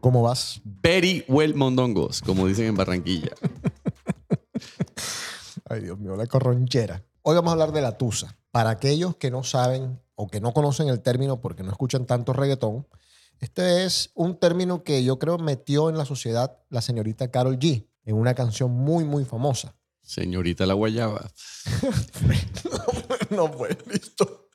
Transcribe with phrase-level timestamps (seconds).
[0.00, 0.60] ¿Cómo vas?
[0.64, 3.32] Very well mondongos, como dicen en Barranquilla.
[5.68, 7.04] Ay, Dios mío, la corronchera.
[7.22, 8.36] Hoy vamos a hablar de la tusa.
[8.50, 12.32] Para aquellos que no saben o que no conocen el término porque no escuchan tanto
[12.32, 12.86] reggaetón,
[13.40, 17.86] este es un término que yo creo metió en la sociedad la señorita Carol G
[18.04, 19.76] en una canción muy, muy famosa.
[20.02, 21.30] Señorita la guayaba.
[23.30, 24.48] no, pues, listo.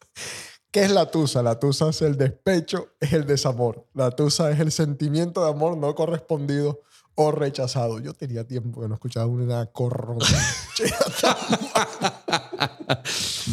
[0.75, 1.41] ¿Qué es la tusa?
[1.41, 3.87] La tusa es el despecho, es el desamor.
[3.93, 6.81] La tusa es el sentimiento de amor no correspondido
[7.15, 7.99] o rechazado.
[7.99, 10.35] Yo tenía tiempo que no escuchaba una corronchera.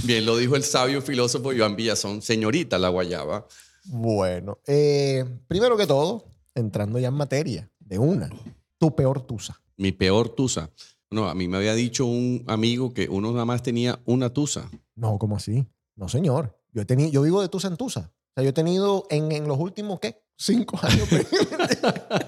[0.02, 3.46] Bien, lo dijo el sabio filósofo Joan Villazón, señorita la guayaba.
[3.84, 6.24] Bueno, eh, primero que todo,
[6.56, 8.30] entrando ya en materia, de una,
[8.78, 9.62] tu peor tusa.
[9.76, 10.72] Mi peor tusa.
[11.08, 14.68] No, a mí me había dicho un amigo que uno nada más tenía una tusa.
[14.96, 15.68] No, ¿cómo así?
[15.94, 16.60] No, señor.
[16.72, 18.10] Yo, he tenido, yo vivo de tusa en tusa.
[18.10, 20.22] O sea, yo he tenido en, en los últimos, ¿qué?
[20.36, 21.08] Cinco años.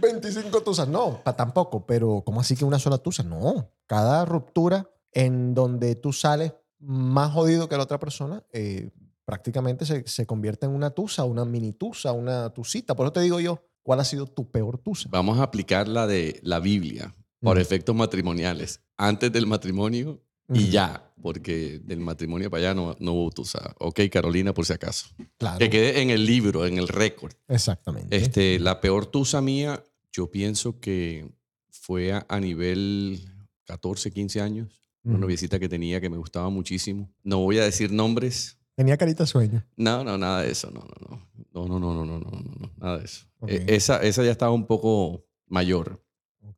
[0.00, 0.88] 25 tusas.
[0.88, 1.86] No, pa, tampoco.
[1.86, 3.22] Pero, ¿cómo así que una sola tusa?
[3.22, 3.70] No.
[3.86, 8.90] Cada ruptura en donde tú sales más jodido que la otra persona, eh,
[9.24, 12.94] prácticamente se, se, convierte en una tusa, una mini tusa, una tusita.
[12.94, 15.08] Por eso te digo yo, ¿cuál ha sido tu peor tusa?
[15.10, 17.60] Vamos a aplicar la de la Biblia por Mm.
[17.60, 18.80] efectos matrimoniales.
[18.96, 23.74] Antes del matrimonio y ya, porque del matrimonio para allá no, no hubo tusa.
[23.78, 25.08] Ok, Carolina, por si acaso.
[25.38, 25.58] Claro.
[25.58, 27.32] Que quede en el libro, en el récord.
[27.48, 28.16] Exactamente.
[28.16, 31.28] Este, la peor tusa mía, yo pienso que
[31.70, 33.20] fue a, nivel
[33.64, 34.80] 14, 15 años.
[35.04, 37.14] Una noviecita que tenía que me gustaba muchísimo.
[37.22, 38.58] No voy a decir nombres.
[38.74, 39.64] ¿Tenía carita sueño?
[39.76, 40.68] No, no, nada de eso.
[40.72, 41.28] No, no, no.
[41.52, 43.26] No, no, no, no, no, no, no, nada de eso.
[43.46, 46.04] E, esa, esa ya estaba un poco mayor.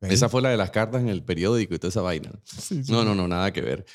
[0.01, 2.31] Esa fue la de las cartas en el periódico y toda esa vaina.
[2.43, 2.91] Sí, sí.
[2.91, 3.85] No, no, no, nada que ver.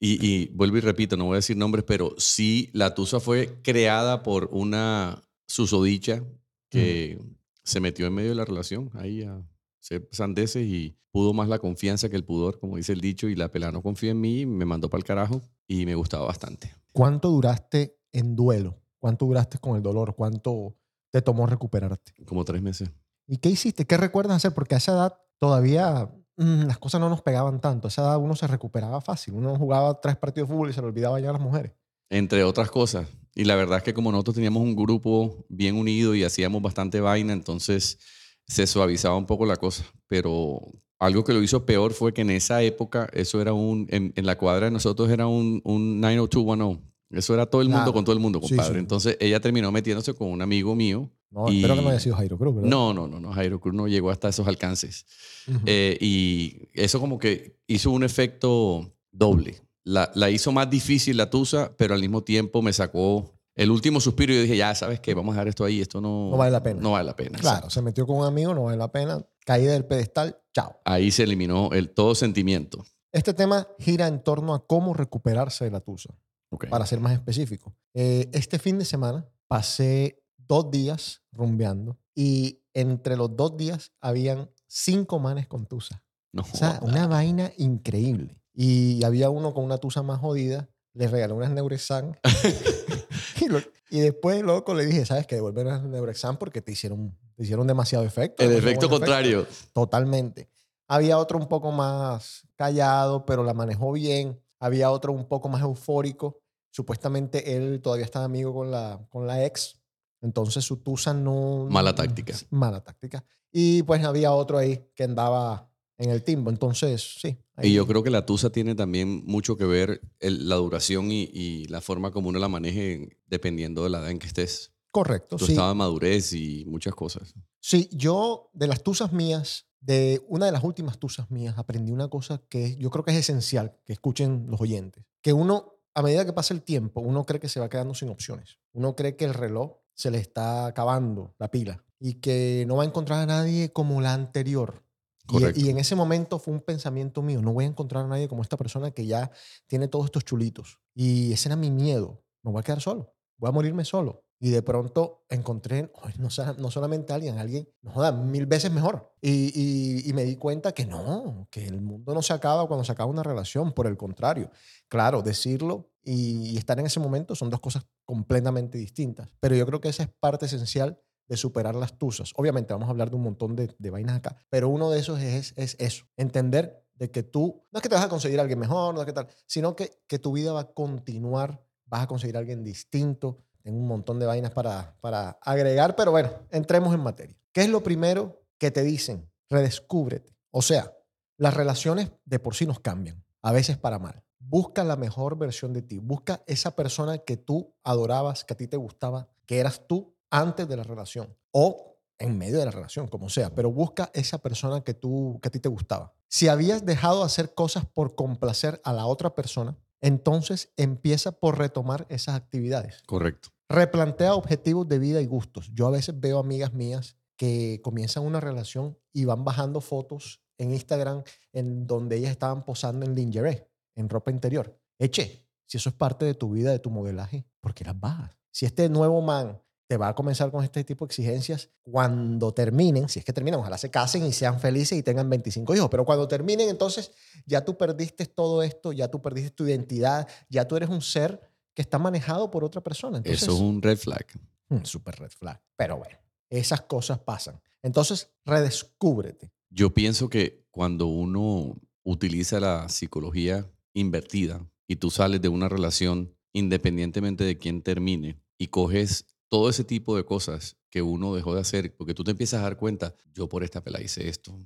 [0.00, 3.60] Y, y vuelvo y repito, no voy a decir nombres, pero sí, la tusa fue
[3.62, 6.22] creada por una susodicha
[6.68, 7.18] que
[7.64, 9.42] se metió en medio de la relación ahí a
[9.80, 13.34] ser sandeces y pudo más la confianza que el pudor, como dice el dicho, y
[13.34, 16.74] la pelada no confía en mí, me mandó para el carajo y me gustaba bastante.
[16.92, 18.80] ¿Cuánto duraste en duelo?
[18.98, 20.14] ¿Cuánto duraste con el dolor?
[20.14, 20.76] ¿Cuánto
[21.10, 22.12] te tomó recuperarte?
[22.24, 22.90] Como tres meses.
[23.26, 23.86] ¿Y qué hiciste?
[23.86, 24.54] ¿Qué recuerdas hacer?
[24.54, 27.86] Porque a esa edad todavía mm, las cosas no nos pegaban tanto.
[27.86, 29.34] A esa edad uno se recuperaba fácil.
[29.34, 31.72] Uno jugaba tres partidos de fútbol y se le olvidaba ya a las mujeres.
[32.10, 33.06] Entre otras cosas.
[33.34, 37.00] Y la verdad es que como nosotros teníamos un grupo bien unido y hacíamos bastante
[37.00, 37.98] vaina, entonces
[38.46, 39.84] se suavizaba un poco la cosa.
[40.08, 40.60] Pero
[40.98, 44.26] algo que lo hizo peor fue que en esa época, eso era un, en, en
[44.26, 46.78] la cuadra de nosotros era un, un 90210.
[47.10, 47.92] Eso era todo el mundo Claro.
[47.94, 48.74] con todo el mundo, Sí, compadre.
[48.74, 48.78] sí.
[48.80, 51.10] Entonces ella terminó metiéndose con un amigo mío.
[51.30, 52.70] No, Y- Espero que no haya sido Jairo Cruz, ¿verdad?
[52.70, 53.32] No, no, no, no.
[53.32, 55.04] Jairo Cruz no llegó hasta esos alcances.
[55.46, 55.60] Ujú.
[55.66, 59.60] Eh, y eso como que hizo un efecto doble.
[59.84, 64.00] La, la hizo más difícil la tusa, pero al mismo tiempo me sacó el último
[64.00, 65.14] suspiro y yo dije, ya, ¿sabes qué?
[65.14, 66.80] Vamos a dejar esto ahí, esto no, No vale la pena.
[66.80, 67.38] No vale la pena.
[67.38, 69.20] claro, se metió con un amigo, no vale la pena.
[69.44, 70.78] Caída del pedestal, chao.
[70.84, 72.84] Ahí se eliminó el todo sentimiento.
[73.12, 76.14] Este tema gira en torno a cómo recuperarse de la tusa.
[76.50, 76.66] Ok.
[76.70, 77.74] para ser más específico.
[77.92, 80.17] Eh, este fin de semana pasé
[80.48, 86.02] dos días rumbeando y entre los dos días habían cinco manes con tusa.
[86.32, 88.40] No O sea, una vaina increíble.
[88.54, 92.18] Y había uno con una tusa más jodida, le regalé unas Neurexan.
[93.40, 93.60] y, lo-
[93.90, 95.36] y después, loco, le dije, ¿sabes qué?
[95.36, 98.42] Devuelve las Neurexan porque te hicieron, te hicieron demasiado efecto.
[98.42, 99.46] el efecto contrario.
[99.72, 100.50] Totalmente.
[100.88, 104.40] Había otro un poco más callado, pero la manejó bien.
[104.58, 106.40] Había otro un poco más eufórico.
[106.70, 109.77] Supuestamente él todavía estaba amigo con la, con la ex.
[110.20, 111.66] Entonces su tusa no...
[111.70, 112.34] Mala táctica.
[112.50, 113.24] Mala táctica.
[113.52, 116.50] Y pues había otro ahí que andaba en el timbo.
[116.50, 117.38] Entonces, sí.
[117.56, 121.10] ahí- Y yo creo que la tusa tiene también mucho que ver el- la duración
[121.10, 124.72] y, y la forma como uno la maneje dependiendo de la edad en que estés.
[124.90, 125.52] Correcto, Tu sí.
[125.52, 127.34] estado de madurez y muchas cosas.
[127.60, 132.08] Sí, yo de las tusas mías, de una de las últimas tusas mías, aprendí una
[132.08, 135.04] cosa que yo creo que es esencial que escuchen los oyentes.
[135.22, 138.08] Que uno, a medida que pasa el tiempo, uno cree que se va quedando sin
[138.08, 138.58] opciones.
[138.72, 142.84] Uno cree que el reloj se le está acabando la pila y que no va
[142.84, 144.84] a encontrar a nadie como la anterior.
[145.24, 145.60] Y, Correcto.
[145.60, 148.42] y en ese momento fue un pensamiento mío, no voy a encontrar a nadie como
[148.42, 149.32] esta persona que ya
[149.66, 150.78] tiene todos estos chulitos.
[150.94, 154.24] Y ese era mi miedo, me voy a quedar solo, voy a morirme solo.
[154.40, 158.70] y de pronto encontré ay, no, no solamente a alguien, alguien, no joda, mil veces
[158.70, 159.12] mejor.
[159.20, 162.84] Y, y- y me di cuenta que no, que el mundo no se acaba cuando
[162.84, 164.50] se acaba una relación, por el contrario.
[164.88, 169.66] Claro, decirlo y, y estar en ese momento son dos cosas completamente distintas, pero yo
[169.66, 172.32] creo que esa es parte esencial de superar las tusas.
[172.36, 175.20] Obviamente vamos a hablar de un montón de, de vainas acá, pero uno de esos
[175.20, 178.42] es, es eso, entender de que tú, no es que te vas a conseguir a
[178.42, 182.02] alguien mejor, no es que tal, sino que, que tu vida va a continuar, vas
[182.02, 183.38] a conseguir a alguien distinto.
[183.62, 187.36] Tengo un montón de vainas para, para agregar, pero bueno, entremos en materia.
[187.52, 189.30] ¿Qué es lo primero que te dicen?
[189.50, 190.36] Redescúbrete.
[190.50, 190.92] O sea,
[191.36, 194.22] las relaciones de por sí nos cambian, a veces para mal.
[194.38, 195.98] Busca la mejor versión de ti.
[195.98, 200.68] Busca esa persona que tú adorabas, que a ti te gustaba, que eras tú antes
[200.68, 203.54] de la relación o en medio de la relación, como sea.
[203.54, 206.12] Pero busca esa persona que, tú, que a ti te gustaba.
[206.28, 211.58] Si habías dejado de hacer cosas por complacer a la otra persona, entonces empieza por
[211.58, 213.02] retomar esas actividades.
[213.06, 213.50] Correcto.
[213.68, 215.70] Replantea objetivos de vida y gustos.
[215.74, 220.72] Yo a veces veo amigas mías que comienzan una relación y van bajando fotos en
[220.72, 221.22] Instagram
[221.52, 224.78] en donde ellas estaban posando en lingerie, en ropa interior.
[224.98, 228.36] Eche, si eso es parte de tu vida, de tu modelaje, ¿por qué las bajas?
[228.50, 233.08] Si este nuevo man te va a comenzar con este tipo de exigencias, cuando terminen,
[233.08, 236.04] si es que terminan, ojalá se casen y sean felices y tengan 25 hijos, pero
[236.04, 237.10] cuando terminen, entonces
[237.46, 241.40] ya tú perdiste todo esto, ya tú perdiste tu identidad, ya tú eres un ser
[241.74, 243.16] que está manejado por otra persona.
[243.16, 244.26] Entonces, Eso es un red flag.
[244.68, 245.58] Mm, Super red flag.
[245.74, 246.18] Pero bueno,
[246.50, 247.58] esas cosas pasan.
[247.82, 249.50] Entonces, redescúbrete.
[249.70, 256.34] Yo pienso que cuando uno utiliza la psicología invertida y tú sales de una relación
[256.52, 261.60] independientemente de quién termine y coges todo ese tipo de cosas que uno dejó de
[261.60, 264.58] hacer, porque tú te empiezas a dar cuenta, yo por esta pela hice esto,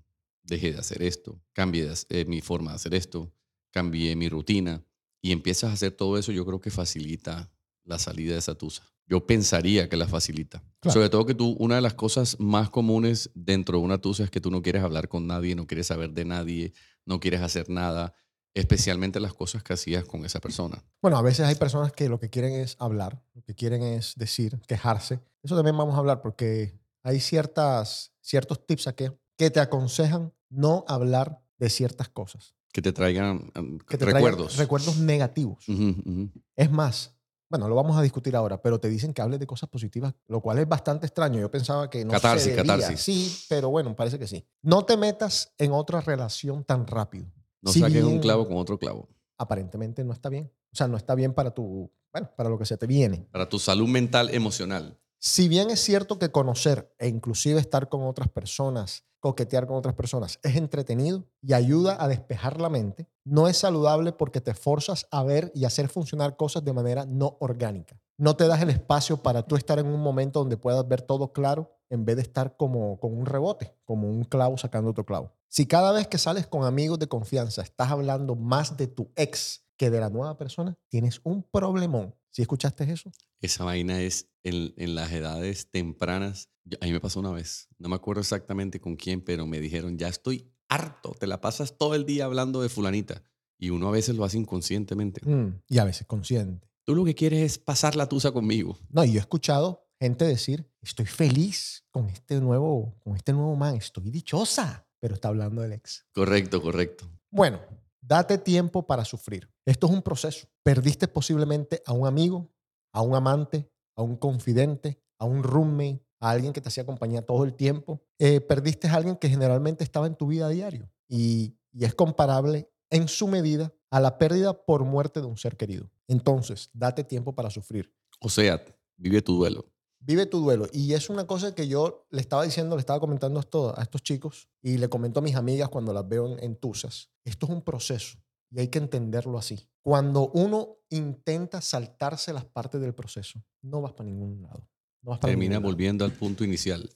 [0.43, 3.32] dejé de hacer esto, cambié de eh, mi forma de hacer esto,
[3.70, 4.84] cambié mi rutina
[5.20, 7.50] y empiezas a hacer todo eso, yo creo que facilita
[7.84, 8.88] la salida de esa tusa.
[9.06, 10.62] Yo pensaría que la facilita.
[10.81, 10.94] Claro.
[10.94, 14.31] Sobre todo que tú, una de las cosas más comunes dentro de una tusa es
[14.31, 16.73] que tú no quieres hablar con nadie, no quieres saber de nadie,
[17.05, 18.14] no quieres hacer nada,
[18.55, 20.83] especialmente las cosas que hacías con esa persona.
[21.01, 24.15] Bueno, a veces hay personas que lo que quieren es hablar, lo que quieren es
[24.17, 25.21] decir, quejarse.
[25.43, 29.07] Eso también vamos a hablar porque hay ciertas, ciertos tips aquí
[29.37, 32.55] que te aconsejan no hablar de ciertas cosas.
[32.73, 34.57] Que te traigan um, Que te traigan recuerdos.
[34.57, 35.69] recuerdos negativos.
[35.69, 36.31] Ujú, ujú.
[36.57, 37.15] Es más,
[37.51, 40.41] bueno, lo vamos a discutir ahora, pero te dicen que hables de cosas positivas, lo
[40.41, 41.39] cual es bastante extraño.
[41.41, 42.77] Yo pensaba que no Catarsis, se debía.
[42.77, 43.01] catarsis.
[43.01, 44.47] Sí, pero bueno, parece que sí.
[44.63, 47.27] No te metas en otra relación tan rápido.
[47.62, 49.09] No Si saques un clavo con otro clavo.
[49.38, 50.53] Aparentemente no está bien.
[50.73, 53.26] O sea, no está bien para tu, bueno, para lo que se te viene.
[53.31, 54.99] Para tu salud mental, emocional.
[55.19, 59.94] Si bien es cierto que conocer e inclusive estar con otras personas, coquetear con otras
[59.94, 65.06] personas es entretenido y ayuda a despejar la mente, no es saludable porque te forzas
[65.12, 68.00] a ver y hacer funcionar cosas de manera no orgánica.
[68.19, 71.32] No te das el espacio para tú estar en un momento donde puedas ver todo
[71.32, 75.32] claro en vez de estar como con un rebote, como un clavo sacando otro clavo.
[75.55, 79.67] Si cada vez que sales con amigos de confianza estás hablando más de tu ex
[79.77, 82.15] que de la nueva persona, tienes un problemón.
[82.31, 83.13] ¿Sí escuchaste eso?
[83.39, 86.49] Esa vaina es en, en las edades tempranas.
[86.65, 87.69] Yo- a mí me pasó una vez.
[87.79, 91.11] No me acuerdo exactamente con quién, pero me dijeron, ya estoy harto.
[91.21, 93.23] Te la pasas todo el día hablando de fulanita.
[93.59, 95.21] Y uno a veces lo hace inconscientemente.
[95.29, 96.67] Mm, y a veces consciente.
[96.85, 98.79] Tú lo que quieres es pasar la tusa conmigo.
[98.89, 103.55] No, y yo he escuchado gente decir, estoy feliz con este nuevo, con este nuevo
[103.55, 106.06] man, estoy dichosa, pero está hablando del ex.
[106.15, 107.11] Correcto, correcto.
[107.29, 107.59] Bueno,
[108.01, 109.51] date tiempo para sufrir.
[109.67, 110.47] Esto es un proceso.
[110.63, 112.55] Perdiste posiblemente a un amigo,
[112.93, 117.23] a un amante, a un confidente, a un roommate, a alguien que te hacía compañía
[117.23, 118.01] todo el tiempo.
[118.21, 121.97] Eh, perdiste a alguien que generalmente estaba en tu vida a diario y, y es
[121.97, 125.91] comparable en su medida a la pérdida por muerte de un ser querido.
[126.06, 127.93] Entonces, date tiempo para sufrir.
[128.21, 128.65] O sea,
[128.97, 129.67] vive tu duelo.
[130.05, 130.67] Vive tu duelo.
[130.73, 133.41] Y es una cosa que yo le estaba diciendo, le estaba comentando
[133.77, 137.11] a estos chicos y le comento a mis amigas cuando las veo en, en Tusas.
[137.25, 138.19] Esto es un proceso
[138.51, 139.69] y hay que entenderlo así.
[139.81, 144.69] Cuando uno intenta saltarse las partes del proceso, no vas para ningún lado.
[145.03, 145.73] No vas para Termina ningún lado.
[145.73, 146.89] volviendo al punto inicial.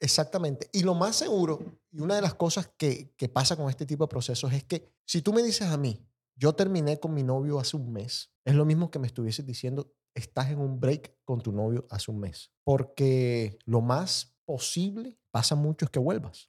[0.00, 0.68] Exactamente.
[0.72, 4.04] Y lo más seguro, y una de las cosas que, que pasa con este tipo
[4.04, 6.04] de procesos es que si tú me dices a mí,
[6.36, 9.94] yo terminé con mi novio hace un mes, es lo mismo que me estuvieses diciendo,
[10.14, 12.50] estás en un break con tu novio hace un mes.
[12.64, 16.48] Porque lo más posible, pasa mucho, es que vuelvas.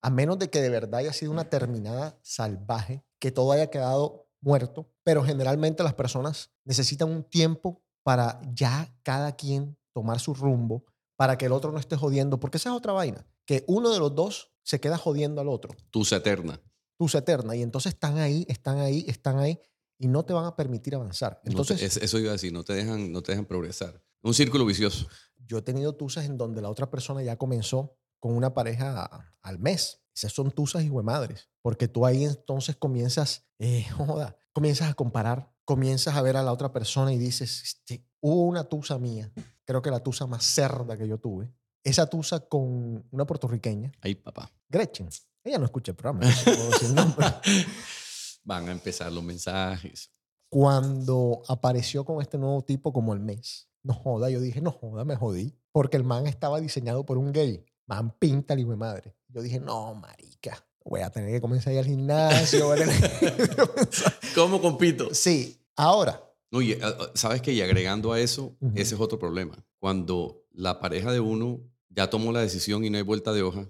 [0.00, 4.28] A menos de que de verdad haya sido una terminada salvaje, que todo haya quedado
[4.40, 10.84] muerto, pero generalmente las personas necesitan un tiempo para ya cada quien tomar su rumbo,
[11.16, 14.00] para que el otro no esté jodiendo, porque esa es otra vaina, que uno de
[14.00, 16.60] los dos se queda jodiendo al otro, Tusa eterna.
[16.98, 19.60] tusa eterna, y entonces están ahí, están ahí, están ahí,
[20.02, 21.34] y no te van a permitir avanzar.
[21.36, 24.02] No te- Entonces, es- eso iba a decir, no te dejan, no te dejan progresar.
[24.22, 25.06] Un círculo vicioso.
[25.46, 29.08] Yo he tenido tusas en donde la otra persona ya comenzó con una pareja
[29.42, 30.02] al mes.
[30.14, 31.48] Esas son tusas y madres.
[31.62, 36.52] Porque tú ahí entonces comienzas, eh, joda, comienzas a comparar, comienzas a ver a la
[36.52, 39.32] otra persona y dices, "Este, hubo una tusa mía,
[39.64, 41.52] creo que la tusa más cerda que yo tuve.
[41.84, 44.50] Esa tusa con una puertorriqueña, Ay, papá.
[44.68, 45.08] Gretchen.
[45.44, 47.26] Ella no escucha el programa, no puedo decir el nombre.
[48.44, 50.10] Van a empezar los mensajes.
[50.48, 55.04] Cuando apareció con este nuevo tipo como el mes, no joda, yo dije, no joda,
[55.04, 55.54] me jodí.
[55.72, 57.64] Porque el man estaba diseñado por un gay.
[57.86, 59.16] Man pinta hijo de madre.
[59.28, 62.66] Yo dije, no, marica, voy a tener que comenzar a ir al gimnasio.
[62.66, 64.12] voy a tener que comenzar".
[64.34, 65.14] ¿Cómo compito?
[65.14, 66.22] sí, ahora.
[66.52, 67.52] Oye, a- a- ¿sabes qué?
[67.54, 69.56] Y agregando a eso, ese es otro problema.
[69.78, 73.66] Cuando la pareja de uno ya tomó la decisión y no hay vuelta de hoja,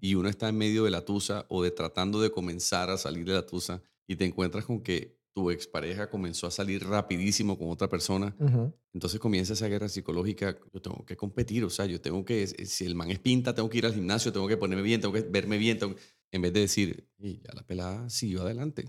[0.00, 3.24] y uno está en medio de la tusa o de tratando de comenzar a salir
[3.26, 7.68] de la tusa y te encuentras con que tu expareja comenzó a salir rapidísimo con
[7.70, 8.72] otra persona, ujú.
[8.94, 12.86] entonces comienza esa guerra psicológica, yo tengo que competir, o sea, yo tengo que, si
[12.86, 15.20] el man es pinta, tengo que ir al gimnasio, tengo que ponerme bien, tengo que
[15.20, 16.00] verme bien, tengo que-
[16.32, 18.84] en vez de decir, "Y ya la pelada siguió adelante.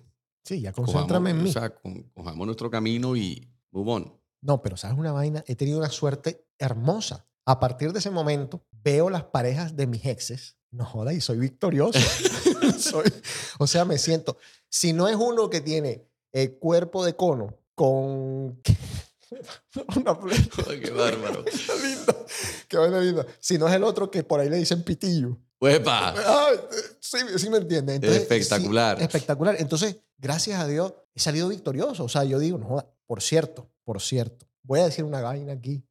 [0.45, 1.49] Sí, ya Cojamos- concéntrame en mí.
[1.49, 4.13] O sea, con- cojamos nuestro camino y move on.
[4.41, 7.27] No, pero sabes una vaina, he tenido una suerte hermosa.
[7.45, 11.37] A partir de ese momento, veo las parejas de mis exes, no joda, y soy
[11.39, 11.99] victorioso.
[12.77, 13.11] Soy-
[13.59, 14.37] o sea, me siento,
[14.69, 18.61] si no es uno que tiene el cuerpo de cono con...
[19.95, 20.63] una flecha.
[20.81, 21.43] Qué bárbaro.
[21.45, 22.25] Qué lindo,
[22.67, 23.25] qué linda.
[23.39, 25.37] Si no es el otro que por ahí le dicen pitillo.
[25.59, 26.13] ¡Uepa!
[26.13, 26.57] Ay,
[26.99, 27.95] sí, sí me entiende.
[27.95, 28.97] Entonces, Espectacular.
[28.97, 29.55] sí, espectacular.
[29.59, 32.03] Entonces, gracias a Dios, he salido victorioso.
[32.03, 35.53] O sea, yo digo, no joda, por cierto, por cierto, voy a decir una vaina
[35.53, 35.83] aquí.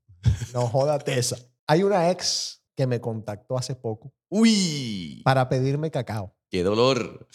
[0.53, 1.37] No joda Tesa.
[1.67, 5.23] Hay una ex que me contactó hace poco ¡Uy!
[5.25, 6.37] para pedirme cacao.
[6.49, 7.27] ¡Qué dolor!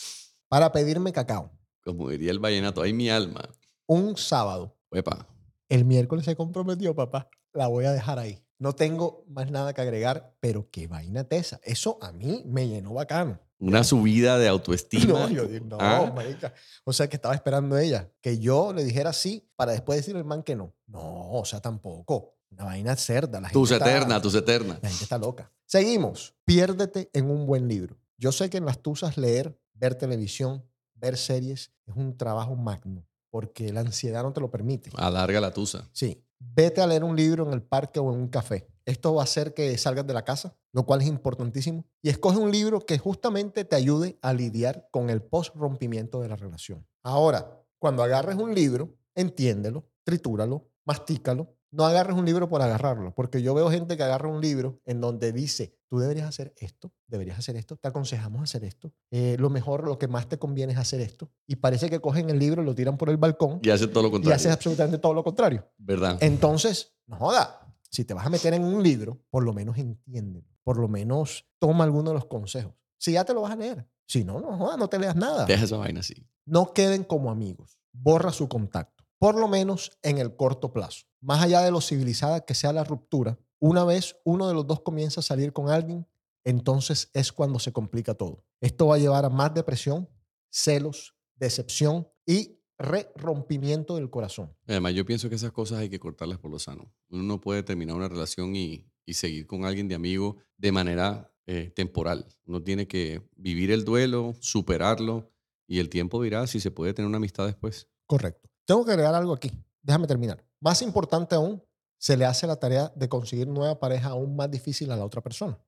[0.51, 1.50] Para pedirme cacao.
[1.81, 3.39] Como diría el vallenato, ¡ay mi alma!
[3.88, 4.77] Un sábado.
[4.91, 5.25] ¡Uepa!
[5.70, 7.29] El miércoles se comprometió, papá.
[7.53, 8.43] La voy a dejar ahí.
[8.60, 11.62] No tengo más nada que agregar, pero qué vaina tesa.
[11.63, 13.39] Eso a mí me llenó bacano.
[13.60, 15.05] Una subida de autoestima.
[15.22, 16.53] No, yo digo, no, Ah, marica.
[16.84, 20.25] O sea, que estaba esperando ella que yo le dijera sí para después decirle al
[20.25, 20.75] man que no.
[20.86, 22.36] No, o sea, tampoco.
[22.50, 23.39] Una vaina cerda.
[23.39, 24.77] La tus gente eterna, tus eterna.
[24.81, 25.50] La gente está loca.
[25.65, 26.36] Seguimos.
[26.43, 27.98] Piérdete en un buen libro.
[28.17, 33.05] Yo sé que en las tusas leer, ver televisión, ver series es un trabajo magno
[33.31, 34.91] porque la ansiedad no te lo permite.
[34.95, 35.89] Alarga la tusa.
[35.91, 36.23] Sí.
[36.38, 38.67] Vete a leer un libro en el parque o en un café.
[38.85, 41.85] Esto va a hacer que salgas de la casa, lo cual es importantísimo.
[42.01, 46.35] Y escoge un libro que justamente te ayude a lidiar con el post-rompimiento de la
[46.35, 46.85] relación.
[47.03, 51.55] Ahora, cuando agarres un libro, entiéndelo, tritúralo, mastícalo.
[51.71, 55.00] No agarres un libro por agarrarlo, porque yo veo gente que agarra un libro en
[55.00, 59.50] donde dice, tú deberías hacer esto, deberías hacer esto, te aconsejamos hacer esto, eh, lo
[59.50, 61.29] mejor, lo que más te conviene es hacer esto.
[61.45, 64.07] Y parece que cogen el libro, lo tiran por el balcón Y hace todo lo
[64.07, 64.36] y contrario.
[64.38, 65.69] haces absolutamente todo lo contrario.
[65.77, 66.17] ¿Verdad?
[66.21, 70.45] Entonces, no joda, si te vas a meter en un libro, por lo menos entiende,
[70.63, 72.74] por lo menos toma alguno de los consejos.
[72.98, 75.43] Si ya te lo vas a leer, si no, no joda, no te leas nada.
[75.43, 76.25] Deja esa vaina así.
[76.45, 81.05] No queden como amigos, borra su contacto, por lo menos en el corto plazo.
[81.19, 84.81] Más allá de lo civilizada que sea la ruptura, una vez uno de los dos
[84.81, 86.07] comienza a salir con alguien,
[86.43, 88.43] entonces es cuando se complica todo.
[88.59, 90.09] Esto va a llevar a más depresión,
[90.49, 94.55] celos, decepción y re-rompimiento del corazón.
[94.67, 96.91] Además, yo pienso que esas cosas hay que cortarlas por lo sano.
[97.09, 101.31] Uno no puede terminar una relación y, y seguir con alguien de amigo de manera
[101.45, 102.25] eh, temporal.
[102.45, 105.31] Uno tiene que vivir el duelo, superarlo
[105.67, 107.87] y el tiempo dirá si se puede tener una amistad después.
[108.07, 108.49] Correcto.
[108.65, 109.51] Tengo que agregar algo aquí.
[109.83, 110.43] Déjame terminar.
[110.59, 111.63] Más importante aún,
[112.01, 115.22] se le hace la tarea de conseguir nueva pareja aún más difícil a la otra
[115.22, 115.60] persona.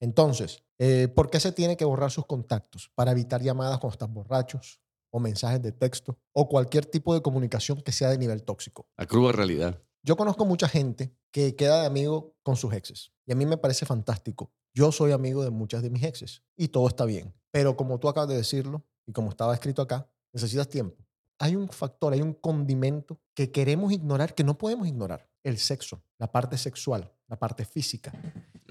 [0.00, 2.90] Entonces, eh, ¿por qué se tiene que borrar sus contactos?
[2.94, 7.82] Para evitar llamadas cuando estás borrachos o mensajes de texto o cualquier tipo de comunicación
[7.82, 8.88] que sea de nivel tóxico.
[8.96, 9.78] La cruda realidad.
[10.02, 13.58] Yo conozco mucha gente que queda de amigo con sus exes y a mí me
[13.58, 14.50] parece fantástico.
[14.72, 17.34] Yo soy amigo de muchas de mis exes y todo está bien.
[17.50, 21.03] Pero como tú acabas de decirlo y como estaba escrito acá, necesitas tiempo.
[21.38, 25.28] Hay un factor, hay un condimento que queremos ignorar, que no podemos ignorar.
[25.42, 28.12] El sexo, la parte sexual, la parte física.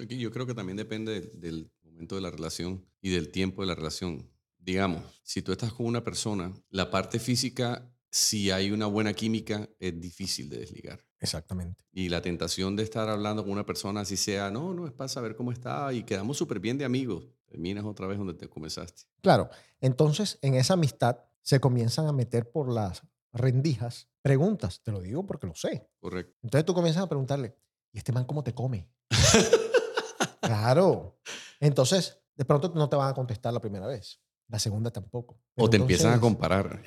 [0.07, 3.67] Yo creo que también depende del, del momento de la relación y del tiempo de
[3.67, 4.29] la relación.
[4.57, 9.69] Digamos, si tú estás con una persona, la parte física, si hay una buena química,
[9.79, 11.03] es difícil de desligar.
[11.19, 11.83] Exactamente.
[11.91, 15.07] Y la tentación de estar hablando con una persona, así sea, no, no, es para
[15.07, 17.25] saber cómo está y quedamos súper bien de amigos.
[17.45, 19.03] Terminas otra vez donde te comenzaste.
[19.21, 25.01] Claro, entonces en esa amistad se comienzan a meter por las rendijas preguntas, te lo
[25.01, 25.89] digo porque lo sé.
[25.99, 26.37] Correcto.
[26.41, 27.57] Entonces tú comienzas a preguntarle,
[27.91, 28.89] ¿y este man cómo te come?
[30.41, 31.19] claro.
[31.59, 35.39] Entonces, de pronto no te van a contestar la primera vez, la segunda tampoco.
[35.55, 36.81] O te empiezan a comparar.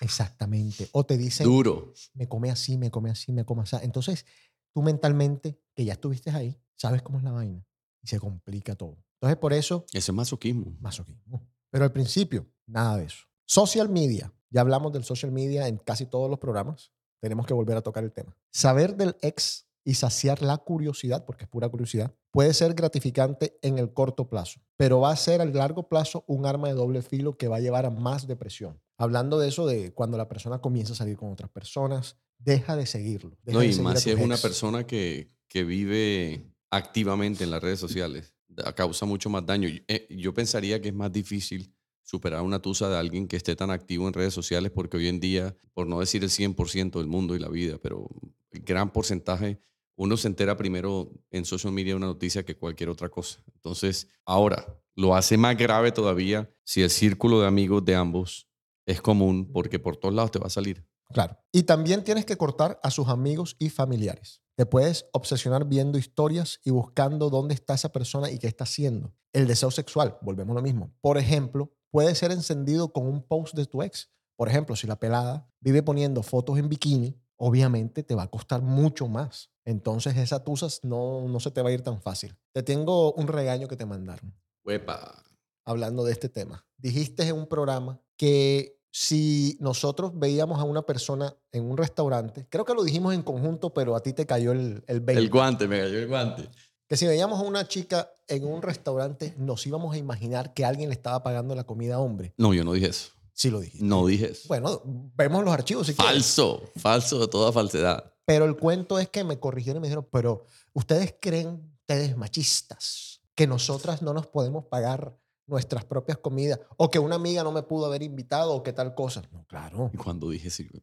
[0.00, 0.88] Exactamente.
[0.92, 1.92] O te dicen, Duro.
[2.14, 3.76] me come así, me come así, me come así.
[3.82, 4.24] Entonces,
[4.72, 7.64] tú mentalmente, que ya estuviste ahí, sabes cómo es la vaina
[8.02, 9.02] y se complica todo.
[9.20, 10.76] Entonces, por eso, Eso es masoquismo.
[10.80, 11.48] masoquismo.
[11.70, 13.24] Pero al principio, nada de eso.
[13.46, 14.32] Social media.
[14.50, 16.92] Ya hablamos del social media en casi todos los programas.
[17.20, 18.36] Tenemos que volver a tocar el tema.
[18.52, 23.78] Saber del ex y saciar la curiosidad, porque es pura curiosidad, puede ser gratificante en
[23.78, 27.36] el corto plazo, pero va a ser a largo plazo un arma de doble filo
[27.36, 28.80] que va a llevar a más depresión.
[28.96, 32.86] Hablando de eso, de cuando la persona comienza a salir con otras personas, deja de
[32.86, 33.36] seguirlo.
[33.42, 37.50] deja No, de y seguir más si es una persona que, que vive activamente en
[37.50, 39.68] las redes sociales, da- causa mucho más daño.
[39.88, 41.73] Eh, yo pensaría que es más difícil
[42.04, 45.20] superar una tusa de alguien que esté tan activo en redes sociales porque hoy en
[45.20, 48.08] día, por no decir el 100% del mundo y la vida, pero
[48.50, 49.58] el gran porcentaje,
[49.96, 53.42] uno se entera primero en social media una noticia que cualquier otra cosa.
[53.54, 58.48] Entonces, ahora, lo hace más grave todavía si el círculo de amigos de ambos
[58.86, 60.86] es común porque por todos lados te va a salir.
[61.12, 61.38] Claro.
[61.52, 64.42] Y también tienes que cortar a sus amigos y familiares.
[64.56, 69.14] Te puedes obsesionar viendo historias y buscando dónde está esa persona y qué está haciendo.
[69.32, 70.92] El deseo sexual, volvemos a lo mismo.
[71.00, 74.10] Por ejemplo, puede ser encendido con un post de tu ex.
[74.34, 78.62] Por ejemplo, si la pelada vive poniendo fotos en bikini, obviamente te va a costar
[78.62, 79.52] mucho más.
[79.64, 82.36] Entonces esa tusa no, no se te va a ir tan fácil.
[82.52, 84.34] Te tengo un regaño que te mandaron
[84.64, 85.22] Huepa.
[85.64, 86.66] hablando de este tema.
[86.78, 92.64] Dijiste en un programa que si nosotros veíamos a una persona en un restaurante, creo
[92.64, 95.22] que lo dijimos en conjunto, pero a ti te cayó el, el 20.
[95.22, 96.50] El guante, me cayó el guante.
[96.88, 100.88] Que si veíamos a una chica en un restaurante, nos íbamos a imaginar que alguien
[100.90, 102.34] le estaba pagando la comida a hombre.
[102.36, 103.10] No, yo no dije eso.
[103.32, 103.84] Sí lo dijiste.
[103.84, 104.46] No dije eso.
[104.48, 104.82] Bueno,
[105.16, 106.12] vemos los archivos si quieres.
[106.14, 108.12] falso, falso de toda falsedad.
[108.26, 113.20] Pero el cuento es que me corrigieron y me dijeron, pero ustedes creen, ustedes machistas,
[113.34, 117.62] que nosotras no nos podemos pagar nuestras propias comidas o que una amiga no me
[117.62, 119.22] pudo haber invitado o que tal cosa.
[119.32, 119.90] No, claro.
[119.92, 120.80] Y cuando dije sí, Yo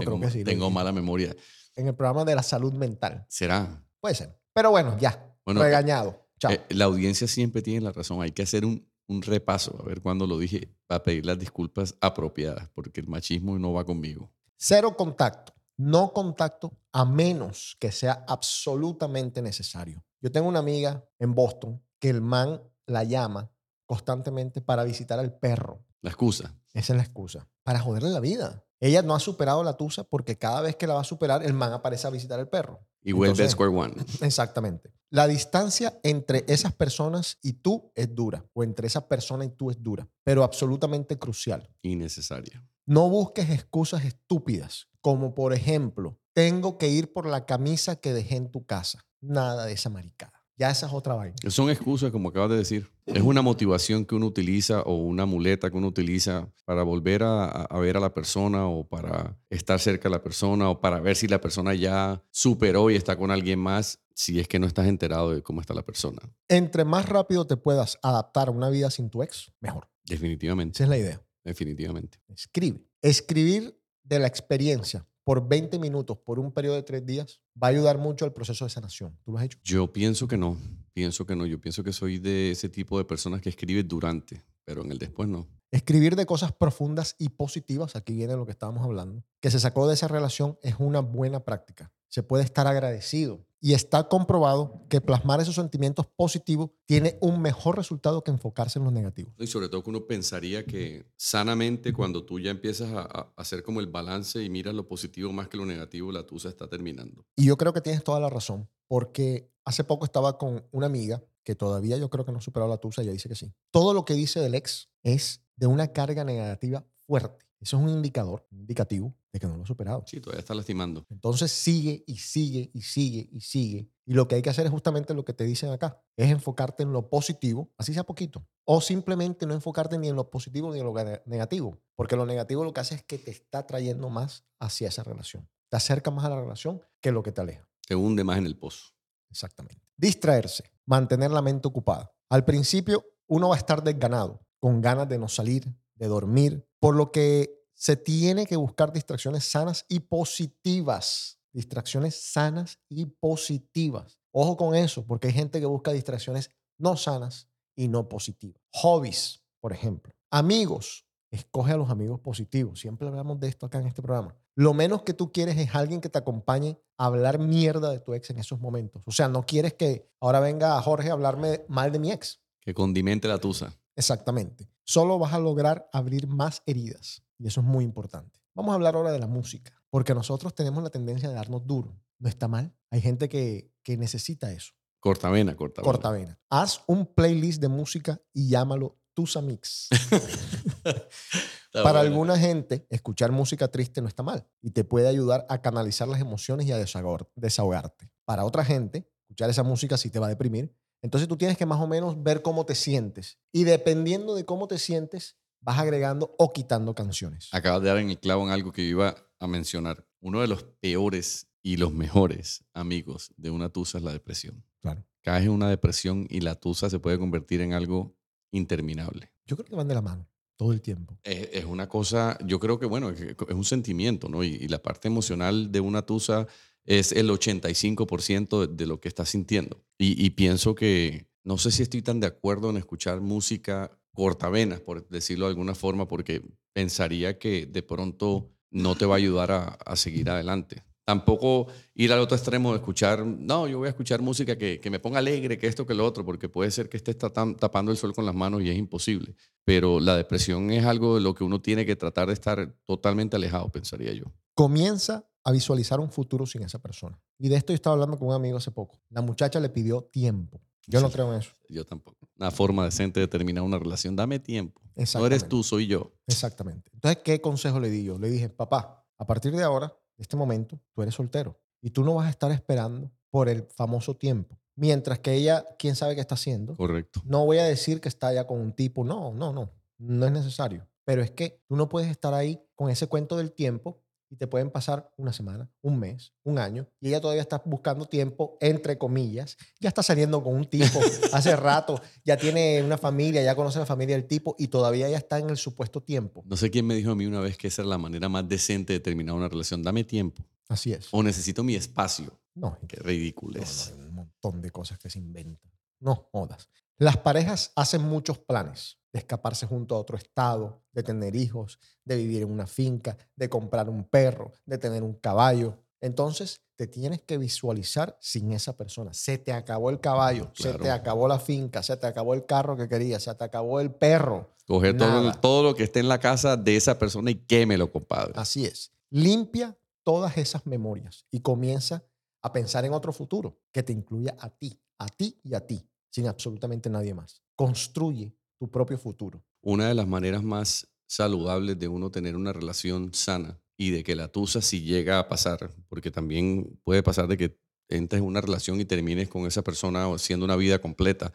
[0.00, 0.44] tengo, creo que sí.
[0.44, 0.74] tengo dije.
[0.74, 1.34] mala memoria.
[1.76, 3.24] En el programa de la salud mental.
[3.28, 3.82] ¿Será?
[4.00, 4.38] Puede ser.
[4.56, 5.36] Pero bueno, ya.
[5.44, 6.26] Bueno, regañado.
[6.38, 6.50] Chao.
[6.50, 8.22] Eh, la audiencia siempre tiene la razón.
[8.22, 11.94] Hay que hacer un, un repaso, a ver cuándo lo dije, para pedir las disculpas
[12.00, 14.32] apropiadas, porque el machismo no va conmigo.
[14.56, 15.52] Cero contacto.
[15.76, 20.02] No contacto a menos que sea absolutamente necesario.
[20.22, 23.52] Yo tengo una amiga en Boston que el man la llama
[23.84, 25.84] constantemente para visitar al perro.
[26.00, 26.54] La excusa.
[26.72, 27.46] Esa es la excusa.
[27.62, 28.64] Para joderle la vida.
[28.80, 31.52] Ella no ha superado la tusa porque cada vez que la va a superar, el
[31.52, 32.80] man aparece a visitar al perro.
[33.06, 33.94] Y vuelve a Square One.
[34.20, 34.90] Exactamente.
[35.10, 39.70] La distancia entre esas personas y tú es dura, o entre esa persona y tú
[39.70, 41.70] es dura, pero absolutamente crucial.
[41.82, 42.66] Innecesaria.
[42.84, 48.34] No busques excusas estúpidas, como por ejemplo, tengo que ir por la camisa que dejé
[48.34, 49.06] en tu casa.
[49.20, 50.35] Nada de esa maricada.
[50.58, 51.36] Ya esa es otra vaina.
[51.48, 52.90] Son excusas, como acabas de decir.
[53.04, 57.68] Es una motivación que uno utiliza o una muleta que uno utiliza para volver a,
[57.78, 61.28] ver a la persona o para estar cerca de la persona o para ver si
[61.28, 65.32] la persona ya superó y está con alguien más, si es que no estás enterado
[65.32, 66.22] de cómo está la persona.
[66.48, 69.88] Entre más rápido te puedas adaptar a una vida sin tu ex, mejor.
[70.04, 70.76] Definitivamente.
[70.76, 71.22] Esa es la idea.
[71.44, 72.18] Definitivamente.
[72.28, 72.82] Escribe.
[73.02, 77.70] Escribir de la experiencia por 20 minutos, por un periodo de tres días, va a
[77.70, 79.18] ayudar mucho al proceso de sanación.
[79.24, 79.58] ¿Tú lo has hecho?
[79.64, 80.56] Yo pienso que no.
[80.92, 81.46] Pienso que no.
[81.46, 84.98] Yo pienso que soy de ese tipo de personas que escribe durante, pero en el
[84.98, 85.48] después no.
[85.72, 89.88] Escribir de cosas profundas y positivas, aquí viene lo que estábamos hablando, que se sacó
[89.88, 91.92] de esa relación es una buena práctica.
[92.08, 97.76] Se puede estar agradecido y está comprobado que plasmar esos sentimientos positivos tiene un mejor
[97.76, 99.34] resultado que enfocarse en los negativos.
[99.38, 103.62] Y sobre todo que uno pensaría que sanamente cuando tú ya empiezas a, a hacer
[103.62, 107.24] como el balance y miras lo positivo más que lo negativo, la tusa está terminando.
[107.36, 111.22] Y yo creo que tienes toda la razón, porque hace poco estaba con una amiga
[111.46, 113.52] que todavía yo creo que no ha superado la tusa, ella dice que sí.
[113.70, 117.45] Todo lo que dice del ex es de una carga negativa fuerte.
[117.60, 120.04] Eso es un indicador, un indicativo de que no lo ha superado.
[120.06, 121.06] Sí, todavía está lastimando.
[121.10, 123.90] Entonces sigue y sigue y sigue y sigue.
[124.04, 126.82] Y lo que hay que hacer es justamente lo que te dicen acá, es enfocarte
[126.82, 128.46] en lo positivo, así sea poquito.
[128.64, 132.26] O simplemente no enfocarte ni en lo positivo ni en lo ne- negativo, porque lo
[132.26, 135.48] negativo lo que hace es que te está trayendo más hacia esa relación.
[135.70, 137.68] Te acerca más a la relación que lo que te aleja.
[137.88, 138.92] Te hunde más en el pozo.
[139.30, 139.82] Exactamente.
[139.96, 142.12] Distraerse, mantener la mente ocupada.
[142.28, 146.94] Al principio uno va a estar desganado, con ganas de no salir, de dormir, por
[146.94, 151.38] lo que se tiene que buscar distracciones sanas y positivas.
[151.52, 154.18] Distracciones sanas y positivas.
[154.30, 158.62] Ojo con eso, porque hay gente que busca distracciones no sanas y no positivas.
[158.72, 160.14] Hobbies, por ejemplo.
[160.30, 161.04] Amigos.
[161.30, 162.80] Escoge a los amigos positivos.
[162.80, 164.34] Siempre hablamos de esto acá en este programa.
[164.54, 168.14] Lo menos que tú quieres es alguien que te acompañe a hablar mierda de tu
[168.14, 169.02] ex en esos momentos.
[169.06, 172.40] O sea, no quieres que ahora venga Jorge a hablarme mal de mi ex.
[172.60, 173.76] Que condimente la tusa.
[173.96, 174.68] Exactamente.
[174.86, 177.22] Solo vas a lograr abrir más heridas.
[177.38, 178.40] Y eso es muy importante.
[178.54, 179.72] Vamos a hablar ahora de la música.
[179.90, 181.98] Porque nosotros tenemos la tendencia de darnos duro.
[182.18, 182.74] no está mal.
[182.90, 184.72] Hay gente que, que necesita eso.
[185.00, 185.92] Cortavena, cortavena.
[185.92, 186.40] Cortavena.
[186.50, 189.88] Haz un playlist de música y llámalo Tusa Mix.
[191.72, 196.08] Para alguna gente, escuchar música triste no está mal y te puede ayudar a canalizar
[196.08, 198.10] las emociones y a desahogar- desahogarte.
[198.24, 200.74] Para otra gente, escuchar esa música sí te va a deprimir.
[201.02, 204.66] Entonces tú tienes que más o menos ver cómo te sientes y dependiendo de cómo
[204.66, 207.48] te sientes, vas agregando o quitando canciones.
[207.52, 210.06] Acabas de dar en el clavo en algo que iba a mencionar.
[210.20, 214.64] Uno de los peores y los mejores amigos de una tusa es la depresión.
[214.80, 215.04] Claro.
[215.22, 218.16] Caes en una depresión y la tusa se puede convertir en algo
[218.52, 219.32] interminable.
[219.46, 221.18] Yo creo que van de la mano todo el tiempo.
[221.22, 224.42] Es, es una cosa, yo creo que, bueno, es es un sentimiento, ¿no?
[224.42, 226.46] Y, y la parte emocional de una tusa
[226.86, 229.82] es el 85% de, lo que estás sintiendo.
[229.98, 235.06] Y, pienso que, no sé si estoy tan de acuerdo en escuchar música cortavenas, por
[235.08, 239.64] decirlo de alguna forma, porque pensaría que de pronto no te va a ayudar a,
[239.64, 240.84] a seguir adelante.
[241.06, 244.90] Tampoco ir al otro extremo de escuchar, no, yo voy a escuchar música que, que
[244.90, 247.96] me ponga alegre, que esto, que lo otro, porque puede ser que estés tapando el
[247.96, 249.36] sol con las manos y es imposible.
[249.64, 253.36] Pero la depresión es algo de lo que uno tiene que tratar de estar totalmente
[253.36, 254.24] alejado, pensaría yo.
[254.54, 257.16] Comienza a visualizar un futuro sin esa persona.
[257.38, 258.98] Y de esto yo estaba hablando con un amigo hace poco.
[259.10, 260.60] La muchacha le pidió tiempo.
[260.88, 261.52] Yo no creo en eso.
[261.68, 262.18] Yo tampoco.
[262.36, 264.16] Una forma decente de terminar una relación.
[264.16, 264.80] Dame tiempo.
[265.14, 266.12] No eres tú, soy yo.
[266.26, 266.90] Exactamente.
[266.94, 268.18] Entonces, ¿qué consejo le di yo?
[268.18, 272.02] Le dije, papá, a partir de ahora, de este momento, tú eres soltero y tú
[272.02, 274.58] no vas a estar esperando por el famoso tiempo.
[274.74, 276.74] Mientras que ella, quién sabe qué está haciendo.
[276.74, 277.22] Correcto.
[277.24, 279.04] No voy a decir que está ya con un tipo.
[279.04, 279.70] No, no, no.
[279.98, 280.88] No es necesario.
[281.04, 284.46] Pero es que tú no puedes estar ahí con ese cuento del tiempo y te
[284.46, 288.98] pueden pasar una semana, un mes, un año y ella todavía está buscando tiempo, entre
[288.98, 289.56] comillas.
[289.80, 291.00] Ya está saliendo con un tipo
[291.32, 295.16] hace rato, ya tiene una familia, ya conoce la familia del tipo y todavía ya
[295.18, 296.42] está en el supuesto tiempo.
[296.46, 298.48] No sé quién me dijo a mí una vez que esa es la manera más
[298.48, 299.82] decente de terminar una relación.
[299.82, 300.42] Dame tiempo.
[300.68, 301.08] Así es.
[301.12, 302.38] O necesito mi espacio.
[302.54, 303.92] No, Qué no, ridículo no, es.
[303.92, 305.70] hay un montón de cosas que se inventan.
[306.00, 306.68] No jodas.
[306.98, 312.16] Las parejas hacen muchos planes de escaparse junto a otro estado, de tener hijos, de
[312.16, 315.78] vivir en una finca, de comprar un perro, de tener un caballo.
[316.02, 319.14] Entonces, te tienes que visualizar sin esa persona.
[319.14, 320.82] Se te acabó el caballo, se Claro.
[320.84, 323.90] te acabó la finca, se te acabó el carro que querías, se te acabó el
[323.90, 324.50] perro.
[324.66, 328.34] Coger todo, todo lo que esté en la casa de esa persona y quémelo, compadre.
[328.36, 328.92] Así es.
[329.08, 332.04] Limpia todas esas memorias y comienza
[332.42, 335.88] a pensar en otro futuro que te incluya a ti, a ti y a ti,
[336.10, 337.40] sin absolutamente nadie más.
[337.54, 339.42] Construye tu propio futuro.
[339.60, 344.16] Una de las maneras más saludables de uno tener una relación sana y de que
[344.16, 348.40] la tusa si llega a pasar, porque también puede pasar de que entres en una
[348.40, 351.32] relación y termines con esa persona o haciendo una vida completa,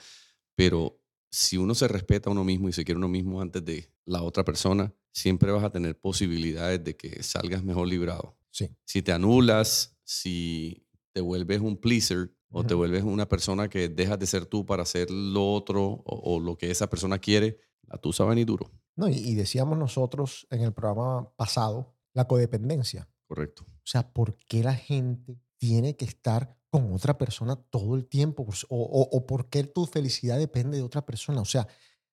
[0.56, 3.64] pero si uno se respeta a uno mismo y se quiere a uno mismo antes
[3.64, 8.38] de la otra persona, siempre vas a tener posibilidades de que salgas mejor librado.
[8.50, 8.70] Sí.
[8.84, 14.20] Si te anulas, si te vuelves un pleaser o te vuelves una persona que dejas
[14.20, 17.98] de ser tú para hacer lo otro o, o lo que esa persona quiere, la
[17.98, 18.70] tusa va a venir duro.
[18.96, 23.08] No, y, y decíamos nosotros en el programa pasado la codependencia.
[23.28, 23.64] Correcto.
[23.68, 28.46] O sea, ¿por qué la gente tiene que estar con otra persona todo el tiempo?
[28.70, 31.40] O, o- o por qué tu felicidad depende de otra persona?
[31.42, 31.68] O sea,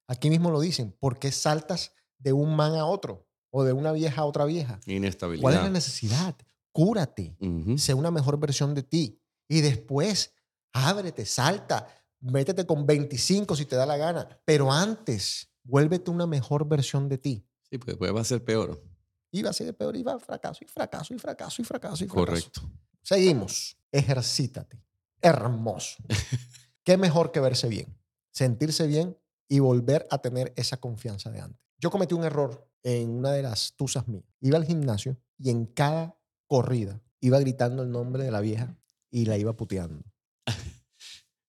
[0.06, 3.90] aquí mismo lo dicen, ¿por qué saltas de un man a otro o de una
[3.92, 4.78] vieja a otra vieja?
[4.86, 5.42] Inestabilidad.
[5.42, 6.36] ¿Cuál es la necesidad?
[6.72, 7.36] Cúrate,
[7.76, 9.17] sé una mejor versión de ti
[9.48, 10.34] y después
[10.72, 11.86] ábrete, salta,
[12.20, 17.18] métete con 25 si te da la gana, pero antes vuélvete una mejor versión de
[17.18, 17.46] ti.
[17.70, 18.82] Sí, pues después va a ser peor.
[19.30, 22.04] Y va a ser peor y va a fracaso y fracaso y fracaso y fracaso
[22.04, 22.26] y fracaso.
[22.26, 22.60] Correcto.
[23.02, 23.76] Seguimos.
[23.92, 24.82] Ejercítate.
[25.20, 25.96] Hermoso.
[26.84, 27.98] ¿Qué mejor que verse bien?
[28.30, 31.60] Sentirse bien y volver a tener esa confianza de antes.
[31.78, 34.24] Yo cometí un error en una de las tusas mías.
[34.40, 38.77] Iba al gimnasio y en cada corrida iba gritando el nombre de la vieja
[39.10, 40.04] y la iba puteando.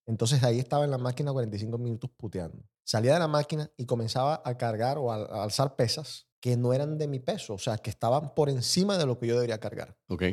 [0.06, 2.64] Entonces ahí estaba en la máquina 45 minutos puteando.
[2.84, 6.74] Salía de la máquina y comenzaba a cargar o a, a alzar pesas que no
[6.74, 9.60] eran de mi peso, o sea, que estaban por encima de lo que yo debería
[9.60, 9.98] cargar.
[10.08, 10.24] Ok.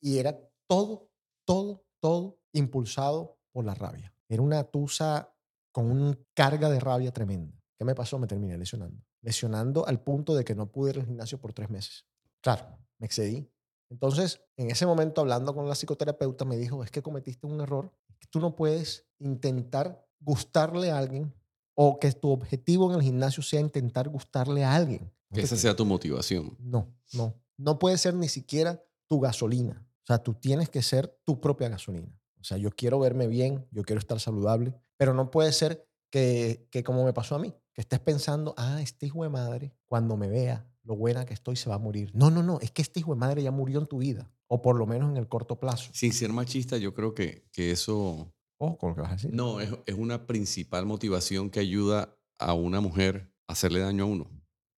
[0.00, 1.10] Y era todo,
[1.46, 4.14] todo, todo impulsado por la rabia.
[4.28, 5.34] Era una tusa
[5.72, 7.52] con una carga de rabia tremenda.
[7.78, 8.18] ¿Qué me pasó?
[8.18, 9.02] Me terminé lesionando.
[9.22, 12.06] Lesionando al punto de que no pude ir al gimnasio por tres meses.
[12.40, 13.50] Claro, me excedí.
[13.90, 17.92] Entonces, en ese momento, hablando con la psicoterapeuta, me dijo, es que cometiste un error.
[18.30, 21.34] Tú no puedes intentar gustarle a alguien
[21.74, 25.12] o que tu objetivo en el gimnasio sea intentar gustarle a alguien.
[25.32, 26.56] Que esa sea tu motivación.
[26.60, 27.34] no, no.
[27.56, 29.86] No puede ser ni siquiera tu gasolina.
[30.02, 32.20] O sea, tú tienes que ser tu propia gasolina.
[32.40, 36.68] O sea, yo quiero verme bien, yo quiero estar saludable, pero no puede ser que,
[36.70, 40.16] que como me pasó a mí, que estés pensando, ah, este hijo de madre, cuando
[40.16, 42.10] me vea, lo buena que estoy se va a morir.
[42.14, 44.62] No, no, no, es que este hijo de madre ya murió en tu vida, o
[44.62, 45.90] por lo menos en el corto plazo.
[45.92, 49.32] Sin ser machista, yo creo que, que eso Ojo con lo que vas a decir.
[49.32, 54.06] no es, es una principal motivación que ayuda a una mujer a hacerle daño a
[54.06, 54.30] uno.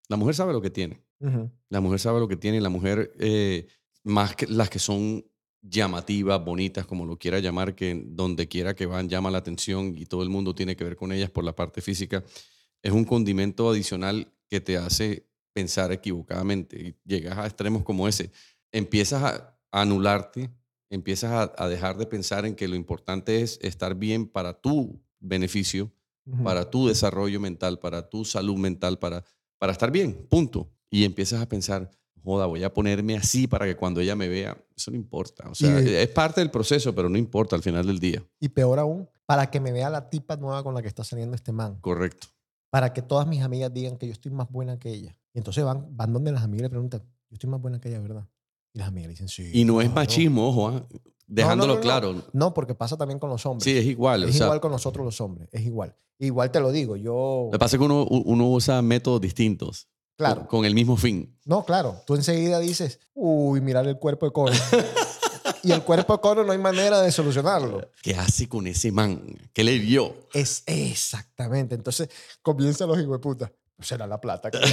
[0.09, 1.05] La mujer sabe lo que tiene.
[1.71, 3.67] La mujer sabe lo que tiene la mujer, eh,
[4.05, 5.25] más que las que son
[5.63, 10.05] llamativas, bonitas, como lo quiera llamar, que donde quiera que van llama la atención y
[10.05, 12.23] todo el mundo tiene que ver con ellas por la parte física,
[12.83, 18.31] es un condimento adicional que te hace pensar equivocadamente y llegas a extremos como ese.
[18.73, 20.51] Empiezas a anularte,
[20.91, 25.01] empiezas a, a dejar de pensar en que lo importante es estar bien para tu
[25.19, 25.91] beneficio,
[26.45, 29.25] para tu desarrollo mental, para tu salud mental, para,
[29.59, 30.69] para estar bien, punto.
[30.91, 31.91] Y empiezas a pensar,
[32.23, 35.49] joda, voy a ponerme así para que cuando ella me vea, eso no importa.
[35.49, 38.23] O sea, Y- es parte del proceso, pero no importa al final del día.
[38.41, 41.35] Y peor aún, para que me vea la tipa nueva con la que está saliendo
[41.35, 41.79] este man.
[41.81, 42.27] Correcto.
[42.71, 45.17] Para que todas mis amigas digan que yo estoy más buena que ella.
[45.37, 48.01] Y entonces van, van donde las amigas le preguntan, yo estoy más buena que ella,
[48.01, 48.27] ¿verdad?
[48.73, 49.51] Y las amigas le dicen, sí.
[49.53, 50.01] Y no es claro".
[50.01, 50.89] machismo, ojo, ah,
[51.27, 51.83] dejándolo no, no.
[51.83, 52.23] claro.
[52.33, 53.65] No, porque pasa también con los hombres.
[53.65, 54.25] Sí, es igual.
[54.25, 55.95] o es sea, igual con nosotros los hombres, es igual.
[56.19, 57.43] Igual te lo digo, yo...
[57.49, 59.89] Lo que pasa es que uno, uno usa métodos distintos.
[60.17, 60.49] Claro.
[60.49, 61.39] Con, el mismo fin.
[61.45, 62.01] No, claro.
[62.07, 64.57] Tú enseguida dices, uy, mirar el cuerpo de Cono.
[65.65, 67.91] y el cuerpo de Cono no hay manera de solucionarlo.
[68.03, 69.23] ¿Qué hace con ese man?
[69.53, 70.17] ¿Qué le vio?
[70.33, 71.75] Es exactamente.
[71.75, 72.09] Entonces
[72.41, 73.53] comienzan los puta.
[73.81, 74.51] Será la plata.
[74.51, 74.59] que-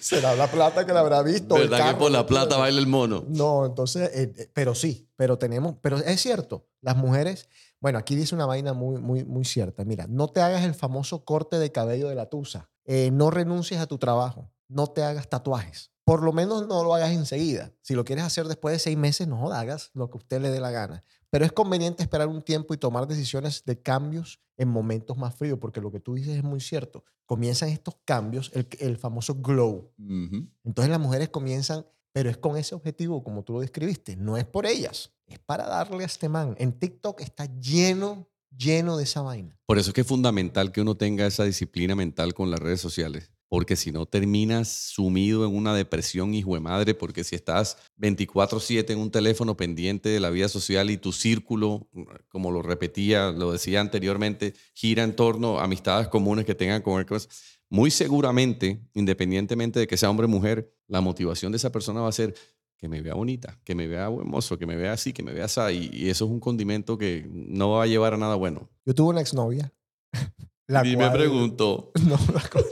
[0.00, 1.56] Será la plata que la habrá visto.
[1.56, 3.24] el ¿Verdad que por la plata baila el mono?
[3.28, 7.48] No, entonces, eh, eh, pero sí, pero tenemos, pero es cierto, las mujeres,
[7.80, 9.84] bueno, aquí dice una vaina muy, muy, muy cierta.
[9.84, 12.70] Mira, no te hagas el famoso corte de cabello de la tusa.
[12.86, 14.50] Eh, no renuncies a tu trabajo.
[14.68, 15.90] No te hagas tatuajes.
[16.04, 17.72] Por lo menos no lo hagas enseguida.
[17.82, 20.58] Si lo quieres hacer después de seis meses, no hagas lo que usted le dé
[20.60, 21.04] la gana.
[21.30, 25.58] Pero es conveniente esperar un tiempo y tomar decisiones de cambios en momentos más fríos,
[25.60, 27.04] porque lo que tú dices es muy cierto.
[27.24, 29.92] Comienzan estos cambios, el, el famoso glow.
[29.98, 30.48] Ujú.
[30.64, 34.16] Entonces las mujeres comienzan, pero es con ese objetivo, como tú lo describiste.
[34.16, 36.56] No es por ellas, es para darle a este man.
[36.58, 39.56] En TikTok está lleno, lleno de esa vaina.
[39.66, 42.80] Por eso es que es fundamental que uno tenga esa disciplina mental con las redes
[42.80, 43.30] sociales.
[43.50, 48.92] Porque si no terminas sumido en una depresión, hijo de madre, porque si estás 24/7
[48.92, 51.88] en un teléfono pendiente de la vida social y tu círculo,
[52.28, 57.02] como lo repetía, lo decía anteriormente, gira en torno a amistades comunes que tengan con
[57.04, 62.00] cosas, muy seguramente, independientemente de que sea hombre o mujer, la motivación de esa persona
[62.02, 62.34] va a ser
[62.78, 65.32] que me vea bonita, que me vea buen mozo, que me vea así, que me
[65.32, 65.90] vea así.
[65.92, 68.70] Y, eso es un condimento que no va a llevar a nada bueno.
[68.86, 69.72] Yo tuve una exnovia.
[70.68, 72.64] La y me cual- pregunto, No, la cual,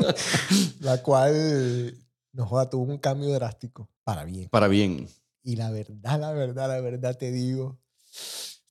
[0.80, 1.94] la cual,
[2.32, 4.48] no joda, tuvo un cambio drástico para bien.
[4.48, 5.08] para bien.
[5.42, 7.78] Y la verdad, la verdad, la verdad te digo,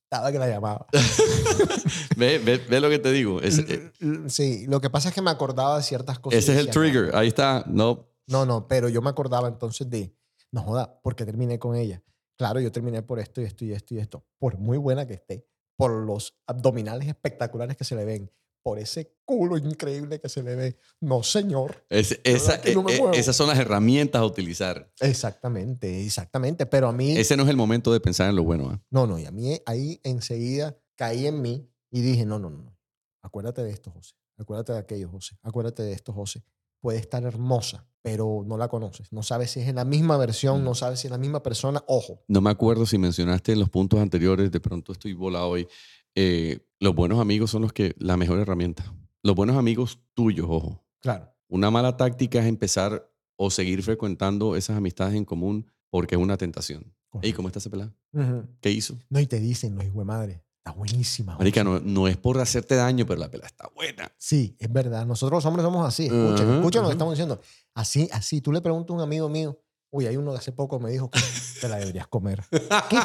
[0.03, 0.87] estaba que la llamaba.
[2.17, 3.41] Ve, ve, ve lo que te digo.
[3.41, 3.91] Ese, eh,
[4.27, 6.39] Sí, lo que pasa es que me acordaba de ciertas cosas.
[6.39, 7.15] ese es el trigger.
[7.15, 7.63] Ahí está.
[7.67, 10.13] No, No, no, pero yo me acordaba entonces de,
[10.51, 12.03] no joda, porque terminé con ella.
[12.37, 14.25] Claro, yo terminé por esto y esto y esto y esto.
[14.37, 18.31] Por muy buena que esté, por los abdominales espectaculares que se le ven,
[18.63, 20.79] por ese culo increíble que se le ve.
[21.01, 21.85] No, señor.
[21.89, 24.91] es- esa- que no me eh, eh, esas son las herramientas a utilizar.
[24.99, 26.65] Exactamente, exactamente.
[26.65, 28.69] Pero a mí, Ese no es el momento de pensar en lo bueno.
[28.71, 28.81] ¿ah?
[28.89, 32.63] no, no, y a mí ahí enseguida caí en mí y dije, no, no, no,
[32.63, 32.77] no.
[33.21, 34.13] Acuérdate de esto, José.
[34.37, 35.37] Acuérdate de aquello, José.
[35.43, 36.43] Acuérdate de esto, José.
[36.81, 39.11] Puede estar hermosa, pero no la conoces.
[39.11, 40.63] No sabes si es en la misma versión, Mm.
[40.63, 41.83] no sabes si es la misma persona.
[41.87, 42.23] Ojo.
[42.29, 45.67] No me acuerdo si mencionaste en los puntos anteriores, de pronto estoy volado hoy.
[46.15, 48.93] Eh, los buenos amigos son los que, la mejor herramienta.
[49.23, 50.83] Los buenos amigos tuyos, ojo.
[51.01, 51.33] Claro.
[51.47, 56.37] Una mala táctica es empezar o seguir frecuentando esas amistades en común porque es una
[56.37, 56.93] tentación.
[57.21, 57.93] Ey, ¿cómo está esa pelada?
[58.13, 58.47] Ujú.
[58.61, 58.97] ¿Qué hizo?
[59.09, 61.35] No, y te dicen, no, hijo de madre, está buenísima.
[61.37, 61.83] Marica, José".
[61.83, 64.11] no, no es por hacerte daño, pero la pelada está buena.
[64.17, 65.05] Sí, es verdad.
[65.05, 66.03] Nosotros los hombres somos así.
[66.03, 67.41] Escuchen, Ajá, escuchen lo que estamos diciendo.
[67.73, 68.41] Así, así.
[68.41, 69.59] Tú le preguntas a un amigo mío,
[69.91, 71.19] uy, hay uno que hace poco me dijo que
[71.61, 72.43] te la deberías comer.
[72.89, 72.99] ¿Qué,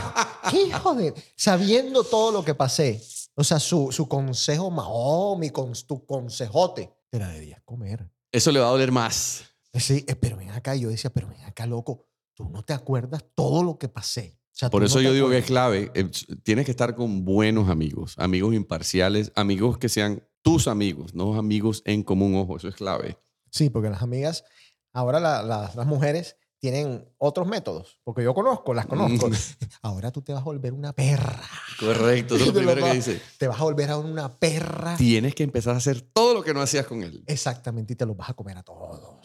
[0.50, 1.14] qué hijo de...?
[1.36, 3.00] Sabiendo todo lo que pasé,
[3.34, 8.08] o sea, su, su consejo, oh, mi cons- tu consejote, te la deberías comer.
[8.32, 9.44] Eso le va a doler más.
[9.74, 13.24] Sí, eh, pero ven acá, yo decía, pero ven acá, loco, tú no te acuerdas
[13.34, 14.38] todo lo que pasé.
[14.52, 15.90] O sea, Por eso no yo digo que es clave.
[15.94, 16.08] eh,
[16.44, 21.82] Tienes que estar con buenos amigos, amigos imparciales, amigos que sean tus amigos, no amigos
[21.86, 22.36] en común.
[22.36, 23.18] Ojo, eso es clave.
[23.50, 24.44] Sí, porque las amigas,
[24.92, 29.28] ahora la- la- las mujeres tienen otros métodos, porque yo conozco, las conozco.
[29.28, 29.34] Mm.
[29.82, 31.42] Ahora tú te vas a volver una perra.
[31.78, 33.20] Correcto, eso es lo primero que dice.
[33.36, 34.96] Te vas a volver a una perra.
[34.96, 37.22] Tienes que empezar a hacer todo lo que no hacías con él.
[37.26, 39.20] Exactamente, y te los vas a comer a todos.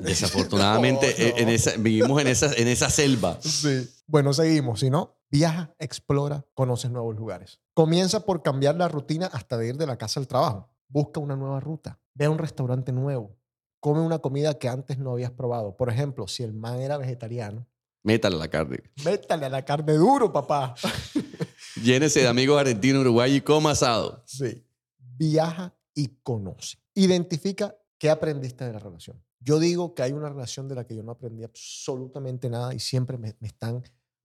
[0.00, 1.52] Desafortunadamente, No, en no.
[1.52, 3.38] esa, vivimos en esa, en esa selva.
[3.40, 3.88] Sí.
[4.08, 4.80] Bueno, seguimos.
[4.80, 7.60] Si no, viaja, explora, conoces nuevos lugares.
[7.72, 10.68] Comienza por cambiar la rutina hasta de ir de la casa al trabajo.
[10.88, 12.00] Busca una nueva ruta.
[12.14, 13.36] Ve a un restaurante nuevo.
[13.82, 15.76] Come una comida que antes no habías probado.
[15.76, 17.66] Por ejemplo, si el man era vegetariano,
[18.04, 18.78] Métale la carne.
[19.04, 20.74] métale a la carne duro, papá.
[21.82, 24.22] Llénese de amigos argentinos, Uruguay y coma asado.
[24.24, 24.64] Sí.
[24.98, 26.78] Viaja y conoce.
[26.94, 29.20] Identifica qué aprendiste de la relación.
[29.40, 32.78] Yo digo que hay una relación de la que yo no aprendí absolutamente nada y
[32.78, 33.82] siempre me, me están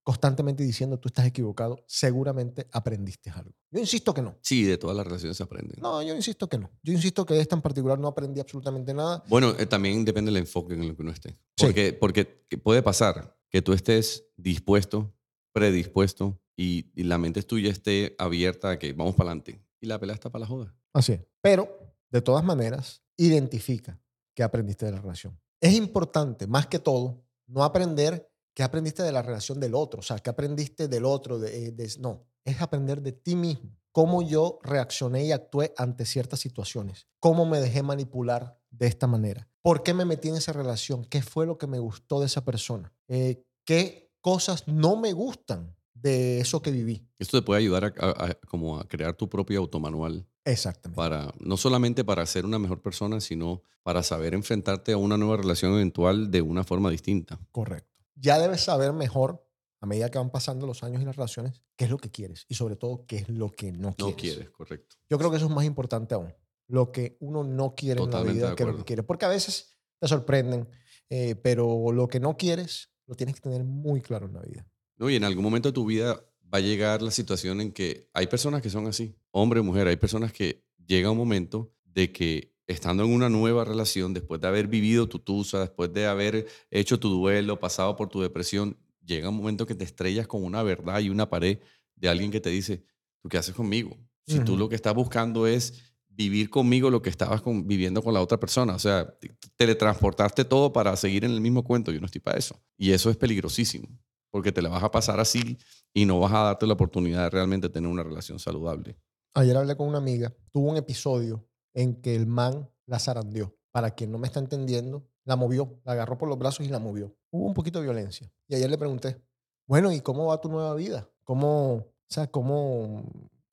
[0.08, 1.84] constantemente diciendo tú estás equivocado.
[1.86, 3.52] Seguramente aprendiste algo.
[3.70, 4.38] Yo insisto que no.
[4.42, 5.82] Sí, de todas las relaciones se aprenden.
[5.82, 6.72] No, yo insisto que no.
[6.82, 9.22] Yo insisto que de esta en particular no aprendí absolutamente nada.
[9.28, 11.32] Bueno, eh, también depende del enfoque en el que uno esté.
[11.58, 11.66] Sí.
[11.66, 15.14] Porque, porque que puede pasar que tú estés dispuesto,
[15.52, 19.62] predispuesto y, y la mente tuya esté abierta a que vamos para adelante.
[19.82, 20.74] Y la pelea está para la joda.
[20.94, 21.22] Así es.
[21.42, 21.68] Pero,
[22.12, 24.00] de todas maneras, identifica
[24.34, 25.38] qué aprendiste de la relación.
[25.60, 30.00] Es importante, más que todo, no aprender qué aprendiste de la relación del otro.
[30.00, 31.38] O sea, qué aprendiste del otro.
[31.38, 33.70] De, de- no, es aprender de ti mismo.
[33.92, 37.06] Cómo yo reaccioné y actué ante ciertas situaciones.
[37.20, 39.48] Cómo me dejé manipular de esta manera.
[39.62, 41.06] ¿Por qué me metí en esa relación?
[41.06, 42.92] ¿Qué fue lo que me gustó de esa persona?
[43.08, 47.08] Eh, ¿Qué cosas no me gustan de eso que viví?
[47.20, 50.96] Esto te puede ayudar a, a- a- como a crear tu propio automanual Exactamente.
[50.98, 55.38] para no solamente para ser una mejor persona, sino para saber enfrentarte a una nueva
[55.38, 57.40] relación eventual de una forma distinta.
[57.52, 57.97] Correcto.
[58.20, 59.46] Ya debes saber mejor,
[59.80, 62.46] a medida que van pasando los años y las relaciones, qué es lo que quieres
[62.50, 64.16] y sobre todo qué es lo que no quieres.
[64.16, 64.96] No quieres, correcto.
[65.10, 66.34] Yo creo que eso es más importante aún.
[66.68, 69.04] Lo que uno no quiere Totalmente en la vida que lo que quiere.
[69.04, 70.68] Porque a veces te sorprenden,
[71.10, 74.68] eh, pero lo que no quieres lo tienes que tener muy claro en la vida.
[74.98, 76.22] No, y en algún momento de tu vida
[76.54, 79.98] va a llegar la situación en que hay personas que son así, hombre mujer, hay
[79.98, 84.68] personas que llega un momento de que estando en una nueva relación, después de haber
[84.68, 89.38] vivido tu tusa, después de haber hecho tu duelo, pasado por tu depresión, llega un
[89.38, 91.60] momento que te estrellas con una verdad y una pared
[91.96, 92.84] de alguien que te dice,
[93.22, 93.98] ¿tú qué haces conmigo?
[94.26, 98.14] Si tú lo que estás buscando es vivir conmigo lo que estabas con- viviendo con
[98.14, 102.00] la otra persona, o sea, te- teletransportaste todo para seguir en el mismo cuento, yo
[102.02, 102.60] no estoy para eso.
[102.78, 103.88] Y eso es peligrosísimo,
[104.30, 105.58] porque te la vas a pasar así
[105.94, 108.98] y no vas a darte la oportunidad de realmente tener una relación saludable.
[109.36, 111.47] Ayer hablé con una amiga, tuvo un episodio
[111.78, 113.56] en que el man la zarandeó.
[113.72, 116.80] Para quien no me está entendiendo, la movió, la agarró por los brazos y la
[116.80, 117.16] movió.
[117.30, 118.34] Hubo un poquito de violencia.
[118.48, 119.22] Y ayer le pregunté,
[119.68, 121.08] bueno, ¿y cómo va tu nueva vida?
[121.24, 123.04] ¿Cómo, o sea, cómo,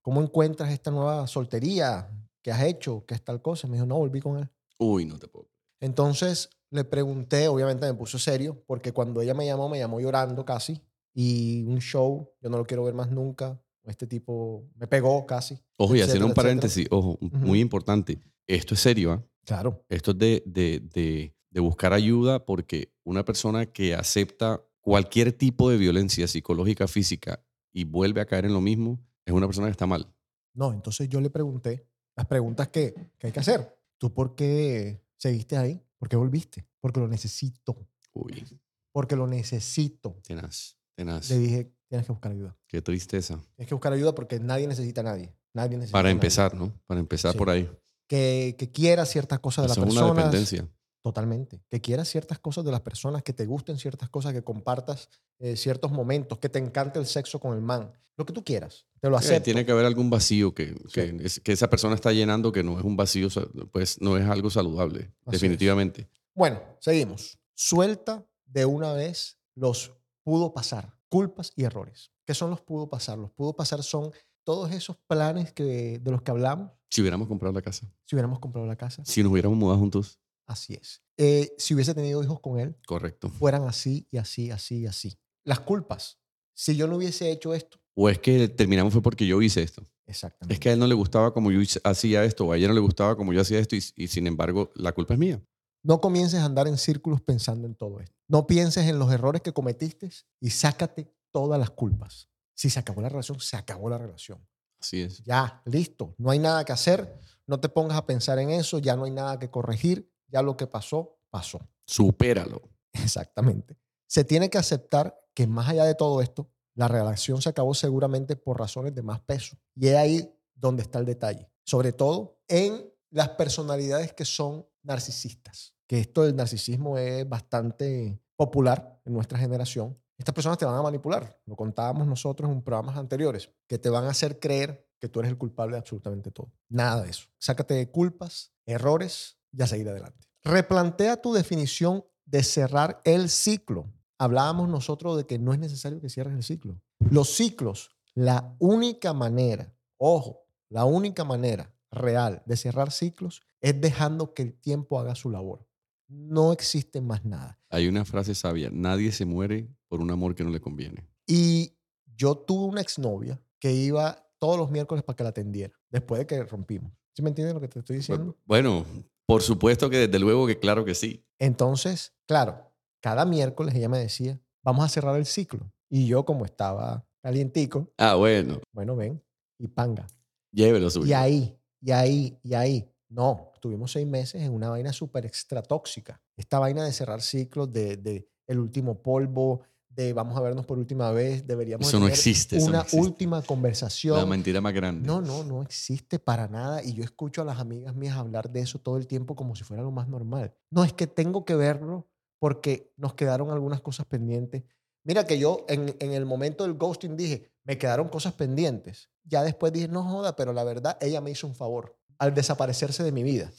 [0.00, 2.10] cómo encuentras esta nueva soltería?
[2.40, 3.04] ¿Qué has hecho?
[3.06, 3.68] ¿Qué es tal cosa?
[3.68, 4.48] Me dijo, no, volví con él.
[4.78, 5.50] Uy, no te puedo.
[5.80, 10.46] Entonces le pregunté, obviamente me puso serio, porque cuando ella me llamó, me llamó llorando
[10.46, 10.80] casi.
[11.12, 13.60] Y un show, yo no lo quiero ver más nunca.
[13.84, 15.58] Este tipo me pegó casi.
[15.76, 16.44] Ojo, y etcétera, haciendo un etcétera.
[16.44, 18.18] paréntesis, ojo, muy importante.
[18.46, 19.24] Esto es serio, ¿ah?
[19.44, 19.84] Claro.
[19.88, 25.68] Esto es de, de, de, de buscar ayuda porque una persona que acepta cualquier tipo
[25.70, 29.72] de violencia psicológica, física y vuelve a caer en lo mismo, es una persona que
[29.72, 30.10] está mal.
[30.54, 33.76] No, entonces yo le pregunté las preguntas que, que hay que hacer.
[33.98, 35.82] ¿Tú por qué seguiste ahí?
[35.98, 36.66] ¿Por qué volviste?
[36.80, 37.76] Porque lo necesito.
[38.12, 38.44] Uy,
[38.92, 40.16] Porque lo necesito.
[40.26, 41.28] tenaz, tenaz.
[41.30, 42.56] Le dije, tienes que buscar ayuda.
[42.66, 43.38] Qué tristeza.
[43.56, 45.34] Tienes que buscar ayuda porque nadie necesita a nadie.
[45.52, 46.14] Nadie necesita Para a nadie.
[46.16, 46.72] empezar, ¿no?
[46.86, 47.38] Para empezar Sí.
[47.38, 47.70] por ahí.
[48.08, 50.24] Que, que quieras ciertas cosas de las Eso es una personas.
[50.24, 50.68] dependencia.
[51.02, 51.60] Totalmente.
[51.70, 55.08] Que quieras ciertas cosas de las personas, que te gusten ciertas cosas, que compartas
[55.40, 57.92] eh, ciertos momentos, que te encante el sexo con el man.
[58.16, 58.86] Lo que tú quieras.
[59.00, 59.42] Te lo Eh, acepto.
[59.44, 61.16] tiene que haber algún vacío que, que, Sí.
[61.20, 63.28] es- que esa persona está llenando que no es un vacío,
[63.72, 65.32] pues no es algo saludable, Así es.
[65.32, 66.08] definitivamente.
[66.34, 67.38] Bueno, seguimos.
[67.54, 72.10] Suelta de una vez los pudo pasar, culpas y errores.
[72.26, 73.18] ¿Qué son los pudo pasar?
[73.18, 74.10] Los pudo pasar son
[74.44, 76.70] todos esos planes que, de los que hablamos.
[76.90, 80.20] Si hubiéramos comprado la casa, Si hubiéramos comprado la casa, si nos hubiéramos mudado juntos,
[80.46, 81.02] así es.
[81.16, 83.28] Eh, si hubiese tenido hijos con él, correcto.
[83.30, 85.18] fueran así y así, así y así.
[85.44, 86.18] Las culpas.
[86.54, 89.86] Si yo no hubiese hecho esto, O es que terminamos fue porque yo hice esto.
[90.06, 90.54] exactamente.
[90.54, 92.74] Es que a él no le gustaba como yo hacía esto, o a ella no
[92.74, 95.42] le gustaba como yo hacía esto, y, y sin embargo, la culpa es mía.
[95.84, 98.16] No comiences a andar en círculos pensando en todo esto.
[98.26, 102.30] No pienses en los errores que cometiste y sácate todas las culpas.
[102.54, 104.44] Si se acabó la relación, se acabó la relación.
[104.80, 105.22] Así es.
[105.24, 106.14] Ya, listo.
[106.16, 107.20] No hay nada que hacer.
[107.46, 108.78] No te pongas a pensar en eso.
[108.78, 110.10] Ya no hay nada que corregir.
[110.28, 111.60] Ya lo que pasó, pasó.
[111.86, 112.62] Supéralo.
[112.94, 113.76] Exactamente.
[114.06, 118.36] Se tiene que aceptar que más allá de todo esto, la relación se acabó seguramente
[118.36, 119.58] por razones de más peso.
[119.74, 121.50] Y es ahí donde está el detalle.
[121.62, 125.73] Sobre todo en las personalidades que son narcisistas.
[125.86, 129.98] Que esto del narcisismo es bastante popular en nuestra generación.
[130.16, 131.40] Estas personas te van a manipular.
[131.46, 133.50] Lo contábamos nosotros en programas anteriores.
[133.66, 136.52] Que te van a hacer creer que tú eres el culpable de absolutamente todo.
[136.68, 137.28] Nada de eso.
[137.38, 140.26] Sácate de culpas, errores y a seguir adelante.
[140.42, 143.92] Replantea tu definición de cerrar el ciclo.
[144.18, 146.80] Hablábamos nosotros de que no es necesario que cierres el ciclo.
[147.10, 154.34] Los ciclos, la única manera, ojo, la única manera real de cerrar ciclos es dejando
[154.34, 155.66] que el tiempo haga su labor.
[156.08, 157.58] No existe más nada.
[157.70, 161.08] Hay una frase sabia, nadie se muere por un amor que no le conviene.
[161.26, 161.76] Y
[162.16, 166.26] yo tuve una exnovia que iba todos los miércoles para que la atendiera, después de
[166.26, 166.92] que rompimos.
[167.14, 168.36] ¿Sí me entiendes lo que te estoy diciendo?
[168.44, 168.84] Bueno,
[169.26, 171.24] por supuesto que desde luego que claro que sí.
[171.38, 175.72] Entonces, claro, cada miércoles ella me decía, vamos a cerrar el ciclo.
[175.88, 179.22] Y yo, como estaba calientico, Ah, bueno, bueno, ven,
[179.58, 180.06] y panga.
[180.52, 181.06] llévelo suyo.
[181.06, 182.90] Y ahí, y ahí, y ahí.
[183.08, 186.20] No, estuvimos seis meses en una vaina súper extra tóxica.
[186.36, 190.76] Esta vaina de cerrar ciclos, de, de el último polvo, de vamos a vernos por
[190.78, 193.00] última vez, deberíamos Eso no tener existe, eso no una existe.
[193.00, 194.16] última conversación.
[194.16, 195.06] La mentira más grande.
[195.06, 196.82] No, no, no existe para nada.
[196.82, 199.62] Y yo escucho a las amigas mías hablar de eso todo el tiempo como si
[199.62, 200.52] fuera lo más normal.
[200.70, 202.08] No, es que tengo que verlo
[202.40, 204.64] porque nos quedaron algunas cosas pendientes.
[205.04, 209.10] Mira que yo en, en el momento del ghosting dije, me quedaron cosas pendientes.
[209.22, 213.02] Ya después dije, no joda, pero la verdad, ella me hizo un favor al desaparecerse
[213.02, 213.52] de mi vida.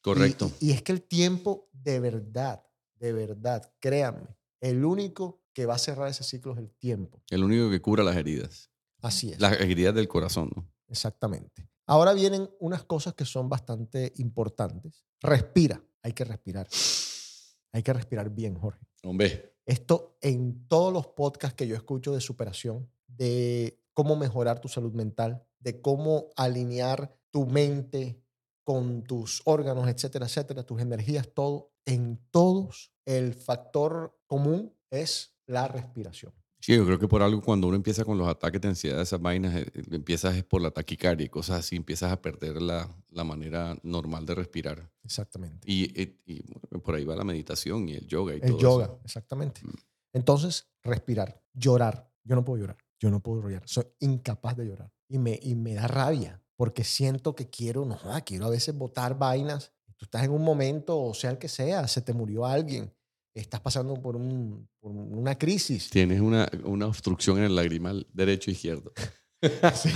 [0.00, 0.50] Correcto.
[0.60, 2.62] Y, y es que el tiempo, de verdad,
[2.96, 7.22] de verdad, créanme, el único que va a cerrar ese ciclo es el tiempo.
[7.30, 8.70] El único que cura las heridas.
[9.02, 9.40] Así es.
[9.40, 10.68] Las heridas del corazón, ¿no?
[10.88, 11.68] Exactamente.
[11.86, 15.04] Ahora vienen unas cosas que son bastante importantes.
[15.20, 15.82] Respira.
[16.02, 16.68] Hay que respirar.
[17.72, 18.86] Hay que respirar bien, Jorge.
[19.02, 24.68] Hombre, Esto en todos los podcasts que yo escucho de superación, de cómo mejorar tu
[24.68, 28.20] salud mental, de cómo alinear tu mente
[28.64, 35.66] con tus órganos, etcétera, etcétera, tus energías, todo, en todos el factor común es la
[35.68, 36.32] respiración.
[36.60, 39.20] sí, yo creo que por algo cuando uno empieza con los ataques de ansiedad, esas
[39.22, 43.24] vainas, eh, empiezas es por la taquicardia y cosas así, empiezas a perder la, la
[43.24, 44.90] manera normal de respirar.
[45.02, 45.70] Exactamente.
[45.70, 48.58] Y, y- y, bueno, por ahí va la meditación y el yoga y El todo
[48.58, 49.00] yoga, eso.
[49.04, 49.62] exactamente.
[49.64, 49.70] Mm.
[50.12, 52.10] Entonces, respirar, llorar.
[52.24, 52.76] Yo no puedo llorar.
[53.00, 53.62] Yo no puedo llorar.
[53.66, 54.92] Soy incapaz de llorar.
[55.08, 57.96] Y me, y me da rabia porque siento que quiero, no,
[58.26, 59.72] quiero a veces botar vainas.
[59.96, 62.92] Tú estás en un momento, o sea el que sea, se te murió alguien,
[63.32, 65.88] estás pasando por, un, por una crisis.
[65.88, 68.92] Tienes una, una obstrucción en el lagrimal derecho e izquierdo.
[69.72, 69.90] Sí.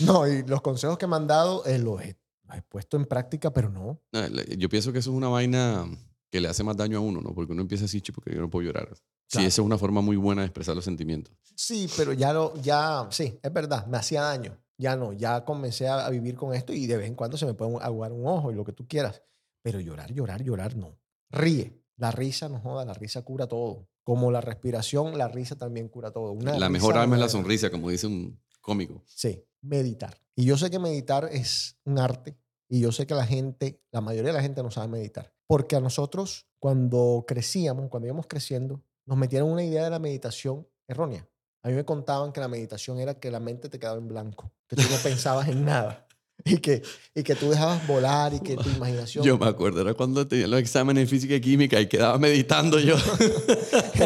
[0.00, 3.06] No, y los consejos que me han dado eh, los, he, los he puesto en
[3.06, 3.98] práctica, pero no.
[4.12, 4.28] No,
[4.58, 5.86] Yo pienso que eso es una vaina
[6.30, 7.34] que le hace más daño a uno, ¿no?
[7.34, 8.94] Porque uno empieza así, chico, porque yo no puedo llorar.
[9.26, 9.48] Sí, Claro.
[9.48, 11.34] esa es una forma muy buena de expresar los sentimientos.
[11.54, 14.58] Sí, pero ya lo, ya, sí, es verdad, me hacía daño.
[14.76, 17.46] Ya no, ya comencé a, a vivir con esto y de vez en cuando se
[17.46, 19.22] me puede aguar un ojo y lo que tú quieras.
[19.62, 20.98] Pero llorar, llorar, llorar, no.
[21.30, 21.80] Ríe.
[21.96, 23.88] La risa no joda, la risa cura todo.
[24.02, 26.32] Como la respiración, la risa también cura todo.
[26.32, 29.02] Una la mejor arma es la sonrisa, como dice un cómico.
[29.06, 30.18] Sí, meditar.
[30.34, 32.36] Y yo sé que meditar es un arte
[32.68, 35.32] y yo sé que la gente, la mayoría de la gente no sabe meditar.
[35.46, 40.66] Porque a nosotros, cuando crecíamos, cuando íbamos creciendo, nos metieron una idea de la meditación
[40.86, 41.28] errónea.
[41.62, 44.52] A mí me contaban que la meditación era que la mente te quedaba en blanco,
[44.68, 46.06] que tú no pensabas en nada
[46.44, 46.82] y que,
[47.14, 49.24] y que tú dejabas volar y que tu imaginación...
[49.24, 52.78] Yo me acuerdo, era cuando tenía los exámenes de física y química y quedaba meditando
[52.78, 52.96] yo.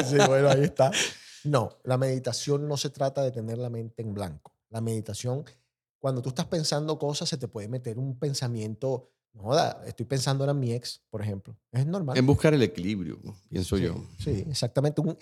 [0.05, 0.91] Sí, bueno, ahí está.
[1.45, 4.55] No, la meditación no se trata de tener la mente en blanco.
[4.71, 5.45] La meditación,
[5.99, 10.45] cuando tú estás pensando cosas, se te puede meter un pensamiento, no joda, estoy pensando
[10.45, 11.57] ahora en mi ex, por ejemplo.
[11.73, 12.17] Es normal.
[12.19, 13.19] en buscar el equilibrio,
[13.49, 14.05] pienso Sí, yo.
[14.19, 15.01] Sí, exactamente.
[15.01, 15.17] Un-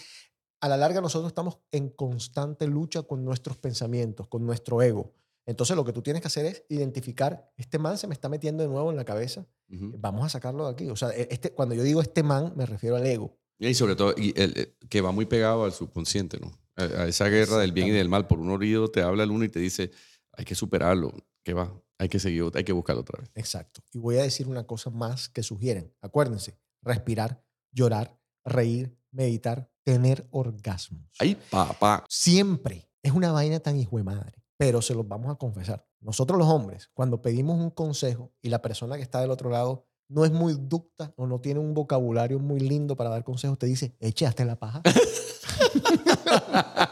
[0.60, 5.12] a la larga nosotros estamos en constante lucha con nuestros pensamientos, con nuestro ego.
[5.44, 8.62] Entonces lo que tú tienes que hacer es identificar, este man se me está metiendo
[8.62, 9.92] de nuevo en la cabeza, Ujú.
[9.98, 10.88] vamos a sacarlo de aquí.
[10.90, 13.36] O sea, e- este, cuando yo digo este man, me refiero al ego.
[13.58, 16.52] Y sobre todo, y el- el- que va muy pegado al subconsciente, ¿no?
[16.74, 18.26] A, a esa guerra del bien y del mal.
[18.26, 19.90] Por un oído te habla el uno y te dice,
[20.32, 21.12] hay que superarlo.
[21.44, 21.72] que va?
[21.98, 23.30] Hay que seguir, hay que buscarlo otra vez.
[23.34, 23.82] Exacto.
[23.92, 25.94] Y voy a decir una cosa más que sugieren.
[26.00, 27.42] Acuérdense, respirar,
[27.72, 31.02] llorar, reír, meditar, tener orgasmos.
[31.18, 32.04] Ay, papá.
[32.08, 35.86] Siempre es una vaina tan hijo de madre, pero se los vamos a confesar.
[36.00, 39.86] Nosotros los hombres, cuando pedimos un consejo y la persona que está del otro lado
[40.08, 43.66] no es muy ducta o no tiene un vocabulario muy lindo para dar consejos, te
[43.66, 44.82] dice, eche hasta la paja.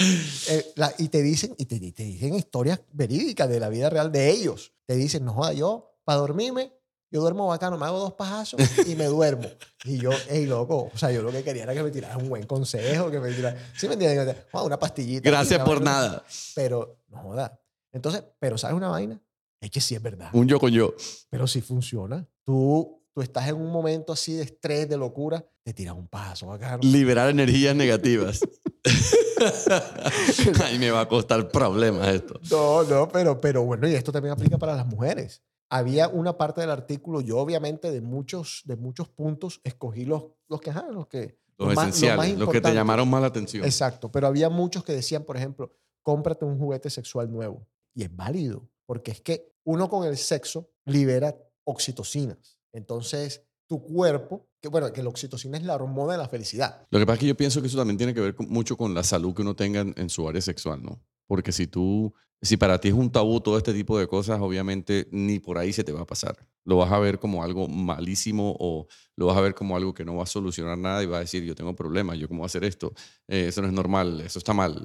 [0.48, 3.88] Eh, la- y te dicen, y te, y te dicen historias verídicas de la vida
[3.90, 4.72] real de ellos.
[4.86, 6.72] Te dicen, no joda, yo, para dormirme,
[7.12, 9.48] yo duermo bacano, me hago dos pajazos y me duermo.
[9.84, 12.28] Y yo, hey, loco, o sea, yo lo que quería era que me tiraras un
[12.28, 14.36] buen consejo, que me tiraras, ¿sí me entiendes?
[14.52, 15.28] Una pastillita.
[15.28, 15.90] Gracias por vaina.
[15.90, 16.24] nada.
[16.54, 17.60] Pero, no joda.
[17.92, 19.20] Entonces, pero ¿sabes una vaina?
[19.60, 20.94] Es que sí es verdad, Un yo con yo.
[21.28, 22.26] pero sí funciona.
[22.44, 26.46] Tú, tú estás en un momento así de estrés, de locura, te tiras un paso
[26.46, 26.78] bacano.
[26.82, 28.40] Liberar energías negativas.
[30.64, 32.40] Ay, me va a costar problemas esto.
[32.50, 35.42] No, no, pero, pero bueno, y esto también aplica para las mujeres.
[35.68, 40.60] Había una parte del artículo, yo obviamente de muchos, de muchos puntos escogí los, los
[40.60, 41.38] que, ajá, los que...
[41.58, 43.64] Los, más- más esenciales, los que te llamaron más la atención.
[43.64, 45.72] Exacto, pero había muchos que decían, por ejemplo,
[46.02, 47.66] cómprate un juguete sexual nuevo.
[47.94, 52.58] Y es válido, porque es que uno con el sexo libera oxitocinas.
[52.72, 56.88] Entonces, tu cuerpo, que bueno, que la oxitocina es la hormona de la felicidad.
[56.90, 58.76] Lo que pasa es que yo pienso que eso también tiene que ver con- mucho
[58.76, 61.00] con la salud que uno tenga en, en su área sexual, ¿no?
[61.28, 62.12] Porque si tú,
[62.42, 65.72] si para ti es un tabú todo este tipo de cosas, obviamente ni por ahí
[65.72, 66.36] se te va a pasar.
[66.64, 70.04] Lo vas a ver como algo malísimo o lo vas a ver como algo que
[70.04, 72.46] no va a solucionar nada y vas a decir, yo tengo problemas, yo cómo voy
[72.46, 72.92] a hacer esto,
[73.28, 74.84] Eh, eso no es normal, eso está mal.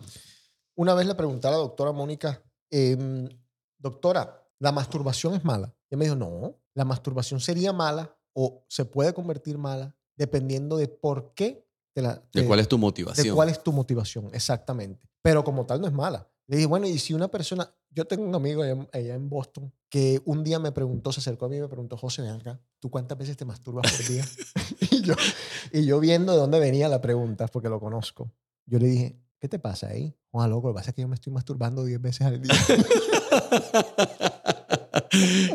[0.76, 3.28] Una vez le pregunté a la doctora Mónica, em,
[3.80, 5.74] doctora, ¿la masturbación es mala?
[5.90, 10.78] Y ella me dijo, no, la masturbación sería mala o se puede convertir mala dependiendo
[10.78, 12.22] de por qué te la...
[12.34, 13.36] ¿De cuál es tu de motivación?
[13.36, 15.08] cuál es tu motivación, exactamente.
[15.22, 16.28] Pero como tal no es mala.
[16.48, 19.30] Le dije, bueno, y si una persona, yo tengo un amigo allá, en- allá en
[19.30, 22.32] Boston que un día me preguntó, se acercó a mí y me preguntó, José, ven
[22.32, 24.26] acá, ¿tú cuántas veces te masturbas por día?
[24.92, 25.14] y, yo,
[25.72, 28.30] y yo viendo de dónde venía la pregunta, porque lo conozco,
[28.66, 30.14] yo le dije, ¿qué te pasa ahí?
[30.32, 32.54] Juan, loco, lo que pasa es que yo me estoy masturbando 10 veces al día.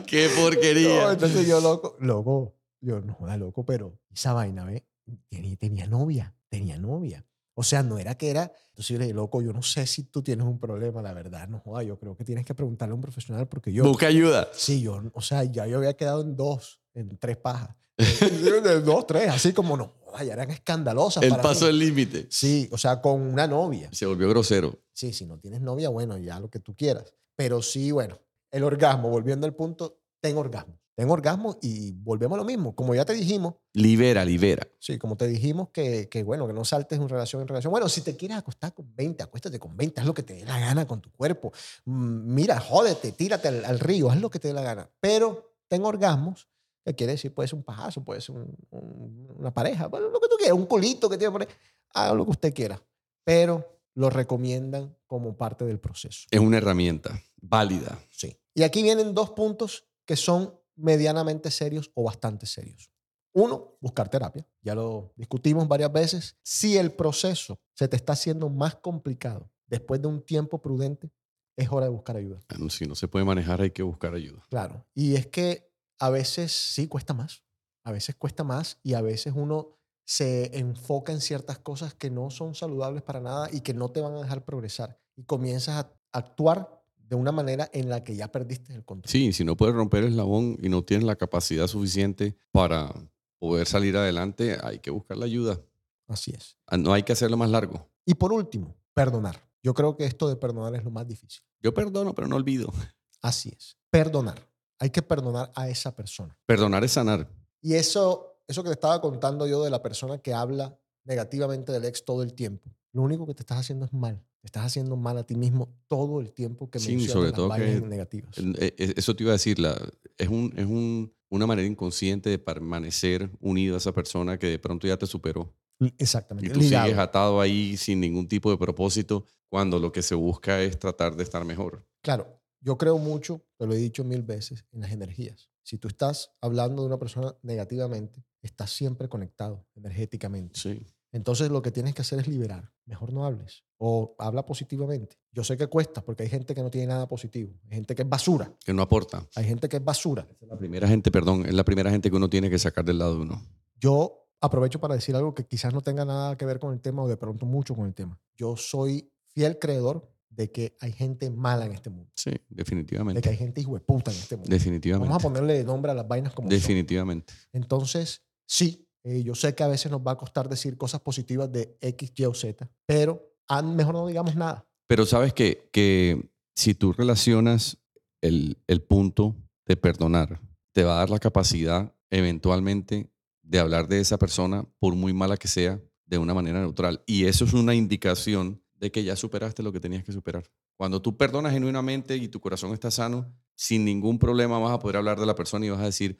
[0.07, 1.13] ¡Qué No, porquería!
[1.13, 4.83] entonces yo, loco, loco, yo no joda, loco, pero esa vaina, ¿ves?
[5.29, 7.25] Tenía, tenía novia, tenía novia.
[7.55, 8.53] O sea, no era que era.
[8.69, 11.49] Entonces yo le dije, loco, yo no sé si tú tienes un problema, la verdad,
[11.49, 13.85] no joda, yo creo que tienes que preguntarle a un profesional porque yo.
[13.85, 14.49] Busca ayuda.
[14.53, 17.77] Sí, yo, o sea, ya yo había quedado en dos, en tres pajas.
[17.97, 19.93] De dos, tres, así como no,
[20.25, 21.23] ya eran escandalosas.
[21.23, 22.27] El para paso del límite.
[22.31, 23.91] Sí, o sea, con una novia.
[23.93, 24.79] Se volvió grosero.
[24.95, 27.13] Sí, si no tienes novia, bueno, ya lo que tú quieras.
[27.37, 28.19] Pero sí, bueno,
[28.51, 30.81] el orgasmo, volviendo al punto, tengo orgasmo.
[31.01, 32.75] Tengo orgasmo y volvemos a lo mismo.
[32.75, 34.69] Como ya te dijimos, Libera, libera.
[34.79, 37.71] sí, como te dijimos, que, que bueno, que no saltes en relación en relación.
[37.71, 40.45] Bueno, si te quieres acostar con 20, acuéstate con 20, haz lo que te dé
[40.45, 41.53] la gana con tu cuerpo.
[41.87, 44.91] Mm, Mira, jódete, tírate al, al río, haz lo que te dé la gana.
[45.01, 46.49] Pero tengo orgasmos,
[46.85, 50.21] que quiere decir, puede ser un pajazo, puede ser un- un- una pareja, bueno, lo
[50.21, 51.49] que tú quieras, un colito que tiene por ahí,
[51.95, 52.79] haga lo que usted quiera.
[53.25, 56.27] Pero lo recomiendan como parte del proceso.
[56.31, 57.99] Es una herramienta válida.
[58.11, 58.37] Sí.
[58.55, 62.91] Y aquí vienen dos puntos que son medianamente serios o bastante serios.
[63.33, 64.47] Uno, buscar terapia.
[64.61, 66.37] Ya lo discutimos varias veces.
[66.43, 71.11] Si el proceso se te está haciendo más complicado después de un tiempo prudente,
[71.57, 72.41] es hora de buscar ayuda.
[72.49, 74.43] Bueno, Si no se puede manejar, hay que buscar ayuda.
[74.49, 74.87] Claro.
[74.95, 77.45] Y es que a veces sí cuesta más.
[77.85, 82.31] A veces cuesta más y a veces uno se enfoca en ciertas cosas que no
[82.31, 84.99] son saludables para nada y que no te van a dejar progresar.
[85.17, 86.80] Y comienzas a actuar
[87.11, 89.11] de una manera en la que ya perdiste el control.
[89.11, 92.95] Sí, si no puedes romper el eslabón y no tienes la capacidad suficiente para
[93.41, 95.61] poder salir adelante, hay que buscar la ayuda.
[96.07, 96.57] Así es.
[96.69, 97.89] Ah, No hay que hacerlo más largo.
[98.07, 99.43] Y por último, perdonar.
[99.61, 101.43] Yo creo que esto de perdonar es lo más difícil.
[101.61, 102.73] Yo perdono, pero no olvido.
[103.23, 103.77] Así es.
[103.91, 104.41] Perdonar.
[104.79, 106.39] Hay que perdonar a esa persona.
[106.47, 107.29] Perdonar es sanar.
[107.61, 111.85] Y eso, eso que te estaba contando yo de la persona que habla negativamente del
[111.87, 114.23] ex todo el tiempo, lo único que te estás haciendo es mal.
[114.43, 117.55] Estás haciendo mal a ti mismo todo el tiempo que Sí, mencionas sobre las todo
[117.55, 118.39] que- negativas.
[118.39, 119.79] Eh, eh, Eso te iba a decir, la,
[120.17, 124.59] es, un, es un- una manera inconsciente de permanecer unido a esa persona que de
[124.59, 125.55] pronto ya te superó.
[125.99, 126.49] Exactamente.
[126.51, 126.87] Y tú ligado.
[126.87, 131.17] sigues atado ahí sin ningún tipo de propósito cuando lo que se busca es tratar
[131.17, 131.87] de estar mejor.
[132.03, 135.51] Claro, yo creo mucho, te lo he dicho mil veces, en las energías.
[135.63, 140.59] Si tú estás hablando de una persona negativamente, estás siempre conectado energéticamente.
[140.59, 140.85] Sí.
[141.13, 142.73] Entonces lo que tienes que hacer es liberar.
[142.87, 143.65] Mejor no hables.
[143.79, 145.17] O habla positivamente.
[145.33, 147.53] Yo sé que cuesta porque hay gente que no tiene nada positivo.
[147.69, 148.53] Hay gente que es basura.
[148.65, 149.27] Que no aporta.
[149.35, 150.29] Hay gente que es basura.
[150.41, 152.99] Es la primera gente, perdón, es la primera gente que uno tiene que sacar del
[152.99, 153.43] lado de uno.
[153.77, 157.03] Yo aprovecho para decir algo que quizás no tenga nada que ver con el tema
[157.03, 158.21] o de pronto mucho con el tema.
[158.37, 162.11] Yo soy fiel creedor de que hay gente mala en este mundo.
[162.15, 163.21] Sí, De definitivamente.
[163.21, 164.49] que hay gente hijueputa en este mundo.
[164.51, 165.09] Definitivamente.
[165.09, 166.57] Vamos a ponerle nombre a las vainas como son.
[166.57, 167.33] Definitivamente.
[167.53, 171.51] Entonces, sí, eh, yo sé que a veces nos va a costar decir cosas positivas
[171.51, 173.35] de X, Y o Z, pero
[173.65, 174.67] mejor no digamos nada.
[174.87, 177.79] Pero sabes que, que si tú relacionas
[178.21, 179.37] el, el punto
[179.67, 180.41] de perdonar,
[180.73, 183.11] te va a dar la capacidad eventualmente
[183.43, 187.03] de hablar de esa persona, por muy mala que sea, de una manera neutral.
[187.07, 190.51] Y eso es una indicación de que ya superaste lo que tenías que superar.
[190.77, 194.97] Cuando tú perdonas genuinamente y tu corazón está sano, sin ningún problema vas a poder
[194.97, 196.19] hablar de la persona y vas a decir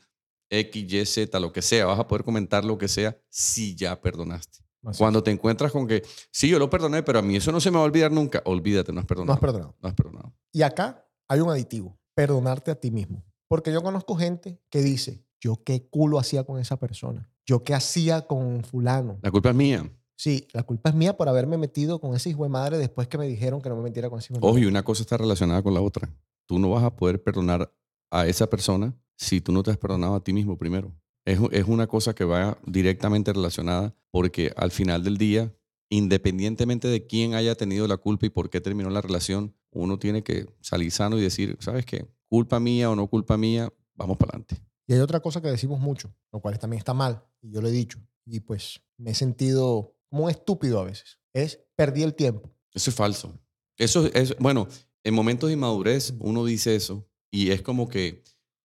[0.51, 4.01] X, Y, Z, lo que sea, vas a poder comentar lo que sea si ya
[4.01, 4.59] perdonaste.
[4.85, 7.61] Así Cuando te encuentras con que, sí, yo lo perdoné, pero a mí eso no
[7.61, 9.29] se me va a olvidar nunca, olvídate, no has perdonado.
[9.29, 9.77] no has perdonado.
[9.81, 10.33] No has perdonado.
[10.53, 13.23] Y acá hay un aditivo, perdonarte a ti mismo.
[13.47, 17.75] Porque yo conozco gente que dice, yo qué culo hacía con esa persona, yo qué
[17.75, 19.19] hacía con fulano.
[19.23, 19.91] La culpa es mía.
[20.17, 23.17] Sí, la culpa es mía por haberme metido con ese hijo de madre después que
[23.19, 24.65] me dijeron que no me metiera con ese hijo de Ojo, madre.
[24.65, 26.11] y una cosa está relacionada con la otra.
[26.47, 27.73] Tú no vas a poder perdonar
[28.11, 30.95] a esa persona si tú no te has perdonado a ti mismo primero.
[31.25, 35.55] Es, es una cosa que va directamente relacionada porque al final del día,
[35.91, 40.23] independientemente de quién haya tenido la culpa y por qué terminó la relación, uno tiene
[40.23, 42.09] que salir sano y decir, ¿sabes qué?
[42.29, 44.57] Culpa mía o no culpa mía, vamos para adelante.
[44.87, 47.69] Y hay otra cosa que decimos mucho, lo cual también está mal, y yo lo
[47.69, 52.15] he dicho, y pues me he sentido como un estúpido a veces, es perdí el
[52.15, 52.51] tiempo.
[52.73, 53.39] Eso es falso.
[53.77, 54.67] Eso es, bueno,
[55.05, 58.23] en momentos de inmadurez uno dice eso y es como que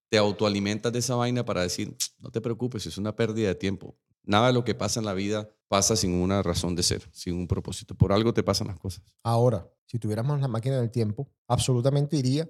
[0.10, 3.98] te autoalimentas de esa vaina para decir, no te preocupes, es una pérdida de tiempo.
[4.24, 7.36] Nada de lo que pasa en la vida pasa sin una razón de ser, sin
[7.36, 7.96] un propósito.
[7.96, 9.04] Por algo te pasan las cosas.
[9.24, 12.50] Ahora, si tuviéramos la máquina del tiempo, absolutamente iría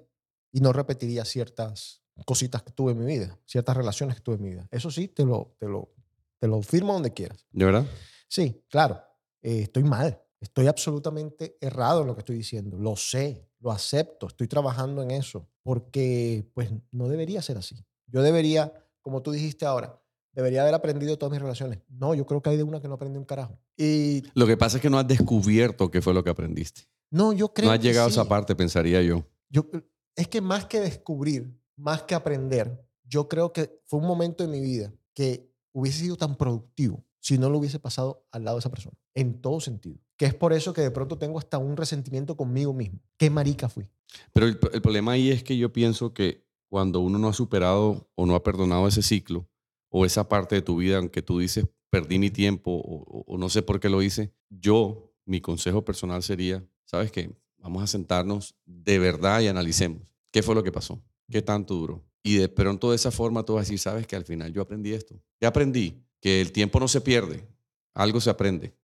[0.52, 4.42] y no repetiría ciertas cositas que tuve en mi vida, ciertas relaciones que tuve en
[4.42, 4.68] mi vida.
[4.70, 5.92] Eso sí, te lo, te lo,
[6.38, 7.46] te lo firmo donde quieras.
[7.50, 7.86] ¿De verdad?
[8.28, 9.02] Sí, claro,
[9.42, 14.28] eh, estoy mal, estoy absolutamente errado en lo que estoy diciendo, lo sé, lo acepto,
[14.28, 17.84] estoy trabajando en eso, porque pues no debería ser así.
[18.06, 20.00] Yo debería, como tú dijiste ahora,
[20.32, 21.80] debería haber aprendido todas mis relaciones.
[21.88, 23.58] No, yo creo que hay de una que no aprendí un carajo.
[23.76, 26.82] Y Lo que pasa es que no has descubierto qué fue lo que aprendiste.
[27.10, 28.14] no, yo creo No has que llegado a sí.
[28.14, 29.26] esa parte, pensaría yo.
[29.48, 29.66] Yo,
[30.14, 34.52] es que más que descubrir, más que aprender, yo creo que fue un momento en
[34.52, 38.60] mi vida que hubiese sido tan productivo si no lo hubiese pasado al lado de
[38.60, 39.98] esa persona, en todo sentido.
[40.16, 43.00] Que es por eso que de pronto tengo hasta un resentimiento conmigo mismo.
[43.16, 43.90] ¿Qué marica fui?
[44.32, 48.26] Pero el, problema ahí es que yo pienso que cuando uno no ha superado o
[48.26, 49.48] no ha perdonado ese ciclo
[49.88, 53.60] o esa parte de tu vida, aunque tú dices, perdí mi tiempo o no sé
[53.60, 57.36] por qué lo hice, yo, mi consejo personal sería, ¿sabes qué?
[57.58, 60.00] Vamos a sentarnos de verdad y analicemos.
[60.30, 61.02] ¿Qué fue lo que pasó?
[61.28, 62.06] ¿Qué tanto duró?
[62.22, 64.62] Y de pronto de esa forma tú vas a decir, ¿sabes que al final yo
[64.62, 65.20] aprendí esto?
[65.40, 66.05] ¿Qué aprendí?
[66.20, 67.46] Que el tiempo no se pierde,
[67.94, 68.74] algo se aprende.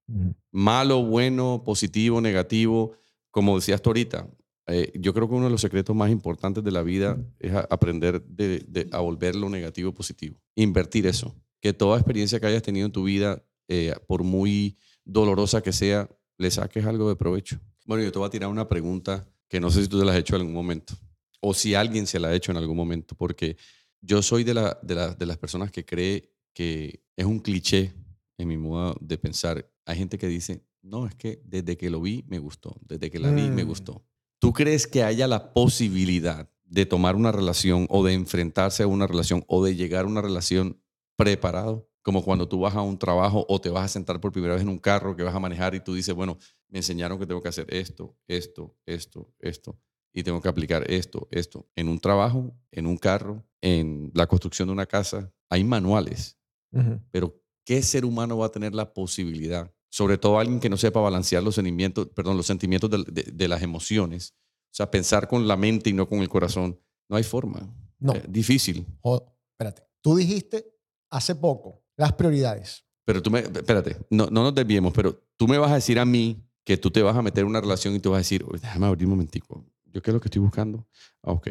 [0.51, 2.93] Malo, bueno, positivo, negativo,
[3.31, 4.29] como decías tú ahorita,
[4.67, 7.67] eh, yo creo que uno de los secretos más importantes de la vida es a-
[7.71, 12.63] aprender de, de- a volver lo negativo positivo, invertir eso, que toda experiencia que hayas
[12.63, 16.09] tenido en tu vida, eh, por muy dolorosa que sea,
[16.39, 17.59] le saques algo de provecho.
[17.87, 20.13] Bueno, yo te voy a tirar una pregunta que no sé si tú te la
[20.13, 20.95] has hecho en algún momento,
[21.41, 23.57] o si alguien se la ha hecho en algún momento, porque
[24.01, 27.93] yo soy de, la, de, la- de las personas que cree que es un cliché
[28.39, 29.71] en mi modo de pensar.
[29.87, 33.19] Hay gente que dice, no, es que desde que lo vi me gustó, desde que
[33.19, 33.69] la vi me Mm.
[33.69, 34.05] gustó.
[34.41, 39.07] ¿Tú crees que haya la posibilidad de tomar una relación o de enfrentarse a una
[39.07, 40.81] relación o de llegar a una relación
[41.17, 41.89] preparado?
[42.03, 44.63] Como cuando tú vas a un trabajo o te vas a sentar por primera vez
[44.63, 46.37] en un carro que vas a manejar y tú dices, bueno,
[46.69, 49.79] me enseñaron que tengo que hacer esto, esto, esto, esto,
[50.13, 51.69] y tengo que aplicar esto, esto.
[51.77, 56.37] En un trabajo, en un carro, en la construcción de una casa, hay manuales,
[56.73, 57.01] Ujú.
[57.11, 59.71] pero ¿qué ser humano va a tener la posibilidad?
[59.91, 63.49] Sobre todo alguien que no sepa balancear los sentimientos, perdón, los sentimientos de, de- de
[63.49, 64.35] las emociones.
[64.71, 66.81] O sea, pensar con la mente y no con el corazón.
[67.11, 67.61] No hay forma.
[67.99, 68.15] No.
[68.15, 68.87] Eh, difícil.
[69.03, 69.83] Jo- espérate.
[70.01, 70.75] Tú dijiste
[71.11, 72.85] hace poco las prioridades.
[73.05, 76.07] Pero tú me, espérate, no, no nos desviemos, pero tú me vas a decir a
[76.07, 78.45] mí que tú te vas a meter en una relación y tú vas a decir,
[78.49, 79.65] "Oye, déjame abrir un momentico.
[79.93, 80.87] ¿Yo qué es lo que estoy buscando?
[81.23, 81.49] Ah, ok.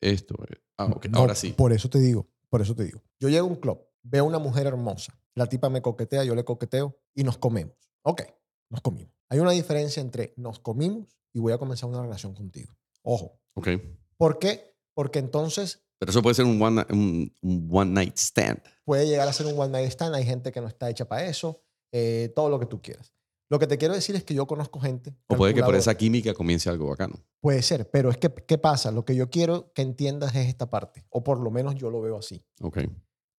[0.00, 0.34] Esto.
[0.50, 1.06] eh, Ah, ok.
[1.06, 1.52] No, Ahora sí.
[1.56, 3.02] Por eso te digo, por eso te digo.
[3.18, 6.44] Yo llego a un club, veo una mujer hermosa, la tipa me coquetea, yo le
[6.44, 7.76] coqueteo y nos comemos.
[8.02, 8.22] Ok,
[8.70, 9.12] nos comimos.
[9.28, 12.74] Hay una diferencia entre nos comimos y voy a comenzar una relación contigo.
[13.02, 13.40] Ojo.
[13.54, 13.68] Ok.
[14.16, 14.74] ¿Por qué?
[14.94, 18.60] Porque entonces Pero eso puede ser un one, un, un one night stand.
[18.84, 20.14] puede llegar a ser un one night stand.
[20.14, 23.14] Hay gente que no está hecha para eso, eh, todo lo que tú quieras.
[23.50, 25.14] Lo que te quiero decir es que yo conozco gente.
[25.26, 27.16] O puede que por esa química comience algo bacano.
[27.40, 28.90] Puede ser, pero es que, ¿qué pasa?
[28.90, 32.02] Lo que yo quiero que entiendas es esta parte, o por lo menos yo lo
[32.02, 32.44] veo así.
[32.60, 32.78] Ok.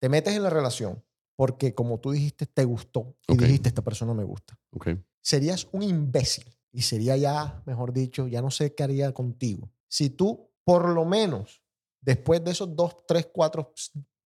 [0.00, 1.02] Te metes en la relación
[1.36, 3.40] porque, como tú dijiste, te gustó y Ok.
[3.42, 4.58] dijiste, esta persona me gusta.
[4.72, 4.88] Ok.
[5.22, 9.70] Serías un imbécil y sería ya, mejor dicho, ya no sé qué haría contigo.
[9.88, 11.62] Si tú, por lo menos,
[12.00, 13.72] después de esos dos, tres, cuatro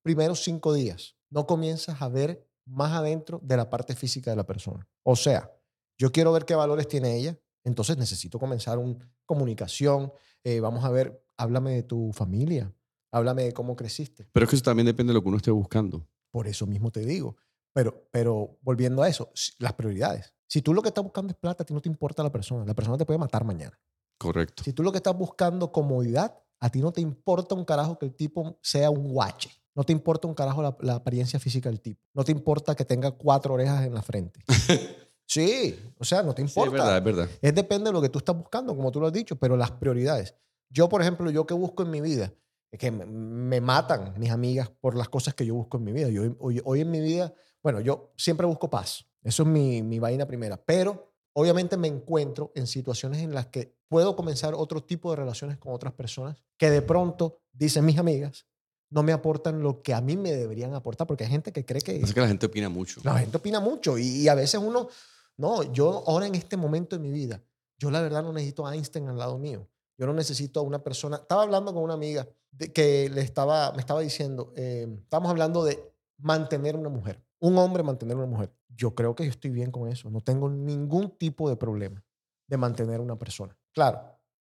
[0.03, 4.47] primeros cinco días, no comienzas a ver más adentro de la parte física de la
[4.47, 4.87] persona.
[5.03, 5.51] O sea,
[5.99, 10.13] yo quiero ver qué valores tiene ella, entonces necesito comenzar una comunicación.
[10.45, 12.73] eh, vamos a ver, háblame de tu familia,
[13.17, 14.29] háblame de cómo creciste.
[14.33, 16.07] Pero es que eso también depende de lo que uno esté buscando.
[16.31, 17.37] Por eso mismo te digo.
[17.73, 20.33] Pero, pero volviendo a eso, las prioridades.
[20.47, 22.65] Si tú lo que estás buscando es plata, a ti no te importa la persona.
[22.65, 23.79] La persona te puede matar mañana.
[24.19, 24.63] Correcto.
[24.63, 28.07] Si tú lo que estás buscando comodidad, a ti no te importa un carajo que
[28.07, 29.51] el tipo sea un guache.
[29.75, 32.01] No te importa un carajo la, la apariencia física del tipo.
[32.15, 34.41] No te importa que tenga cuatro orejas en la frente.
[35.27, 36.67] sí, o sea, no te Sí, importa.
[36.69, 37.29] es verdad, es verdad.
[37.43, 39.73] Es depende de lo que tú estás buscando, como tú lo has dicho, pero las
[39.73, 40.35] prioridades.
[40.71, 42.33] Yo, por ejemplo, yo que busco en mi vida,
[42.75, 46.09] es que me, matan mis amigas por las cosas que yo busco en mi vida.
[46.09, 49.07] Yo, hoy, hoy en mi vida, bueno, yo siempre busco paz.
[49.23, 50.57] Eso es mi, mi vaina primera.
[50.57, 55.57] Pero obviamente me encuentro en situaciones en las que puedo comenzar otro tipo de relaciones
[55.57, 58.45] con otras personas que de pronto, dicen mis amigas,
[58.91, 61.81] no me aportan lo que a mí me deberían aportar, porque hay gente que cree
[61.81, 62.01] que...
[62.01, 63.01] Es que la gente opina mucho.
[63.05, 64.89] La gente opina mucho y, y a veces uno,
[65.37, 67.41] no, yo ahora en este momento de mi vida,
[67.79, 69.69] yo la verdad no necesito a Einstein al lado mío.
[69.97, 71.19] Yo no necesito a una persona.
[71.19, 75.65] Estaba hablando con una amiga de- que le estaba, me estaba diciendo, eh, estamos hablando
[75.65, 78.53] de mantener una mujer, un hombre mantener una mujer.
[78.69, 82.03] Yo creo que yo estoy bien con eso, no tengo ningún tipo de problema
[82.47, 83.57] de mantener una persona.
[83.73, 84.01] Claro,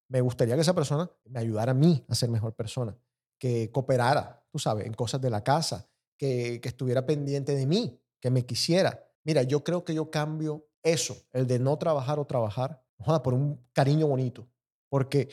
[0.09, 2.95] me gustaría que esa persona me ayudara a mí a ser mejor persona,
[3.39, 5.87] que cooperara, tú sabes, en cosas de la casa,
[6.17, 9.03] que, que estuviera pendiente de mí, que me quisiera.
[9.23, 12.83] Mira, yo creo que yo cambio eso, el de no trabajar o trabajar,
[13.23, 14.47] por un cariño bonito.
[14.89, 15.29] Porque,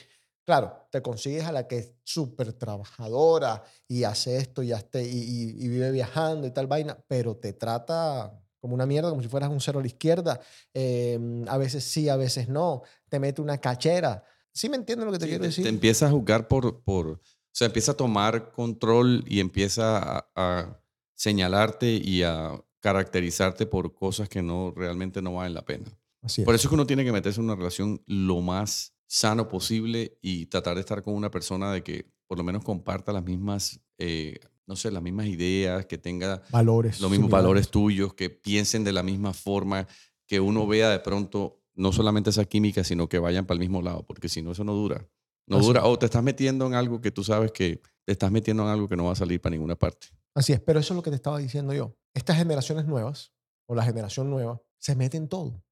[0.51, 5.17] claro, te consigues a la que es súper trabajadora y hace esto y, hace, y,
[5.17, 9.29] y- y vive viajando y tal vaina, pero te trata como una mierda, como si
[9.29, 10.41] fueras un cero a la izquierda.
[10.75, 12.83] eh, a veces sí, a veces no.
[13.09, 14.25] Te mete una cachera.
[14.53, 15.63] ¿Sí me entiendes lo que te Sí, quiero decir?
[15.65, 17.21] te empieza a jugar por, por, o
[17.53, 20.83] sea, empieza a tomar control y empieza a, a
[21.15, 25.87] señalarte y a caracterizarte por cosas que no realmente no valen la pena.
[26.23, 26.45] Así es.
[26.45, 30.17] Por eso es que uno tiene que meterse en una relación lo más sano posible
[30.23, 33.81] y tratar de estar con una persona de que por lo menos comparta las mismas,
[33.99, 34.39] eh,
[34.69, 37.01] no sé, las mismas ideas, que tenga valores.
[37.01, 37.43] los mismos similares.
[37.43, 39.89] valores tuyos, que piensen de la misma forma,
[40.29, 43.83] que uno vea de pronto no solamente esa química, sino que vayan para el mismo
[43.83, 45.05] lado, porque si no, eso no dura.
[45.49, 45.85] No Así dura.
[45.87, 48.89] O te estás metiendo en algo que tú sabes que te estás metiendo en algo
[48.89, 50.07] que no va a salir para ninguna parte.
[50.37, 51.97] Así es, pero eso es lo que te estaba diciendo yo.
[52.15, 53.33] Estas generaciones nuevas,
[53.67, 55.65] o la generación nueva, se meten todo.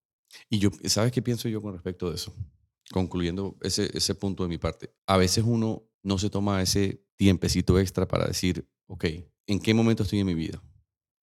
[0.51, 2.35] Y yo, ¿sabes qué pienso yo con respecto de eso?
[2.93, 4.91] Concluyendo ese, ese punto de mi parte.
[5.07, 9.05] A veces uno no se toma ese tiempecito extra para decir, ok,
[9.47, 10.63] ¿en qué momento estoy en mi vida?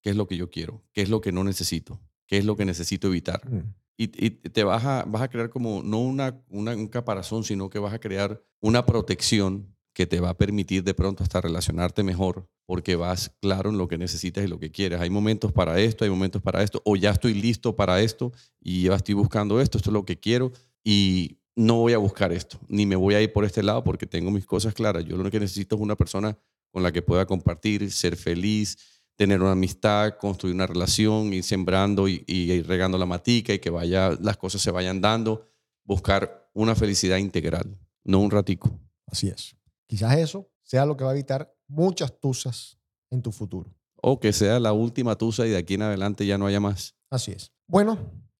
[0.02, 0.84] ¿Qué es lo que yo quiero?
[0.94, 2.00] ¿Qué es lo que no necesito?
[2.28, 3.42] ¿Qué es lo que necesito evitar?
[3.98, 7.70] Y, y te vas a, vas a crear como, no una, una- un caparazón, sino
[7.70, 12.04] que vas a crear una protección que te va a permitir de pronto hasta relacionarte
[12.04, 15.00] mejor porque vas claro en lo que necesitas y lo que quieres.
[15.00, 18.84] Hay momentos para esto, hay momentos para esto, o ya estoy listo para esto y
[18.84, 20.52] ya estoy buscando esto, esto es lo que quiero
[20.84, 24.06] y no voy a buscar esto, ni me voy a ir por este lado porque
[24.06, 25.06] tengo mis cosas claras.
[25.06, 26.38] Yo lo que necesito es una persona
[26.72, 28.78] con la que pueda compartir, ser feliz,
[29.16, 33.60] tener una amistad, construir una relación, ir sembrando y, y ir regando la matica y
[33.60, 35.48] que vaya, las cosas se vayan dando,
[35.86, 38.78] buscar una felicidad integral, no un ratico.
[39.08, 39.56] Así es.
[39.88, 42.78] Quizás eso sea lo que va a evitar muchas tusas
[43.10, 43.74] en tu futuro.
[44.02, 46.96] O que sea la última tusa y de aquí en adelante ya no haya más.
[47.10, 47.52] Así es.
[47.68, 47.98] Bueno,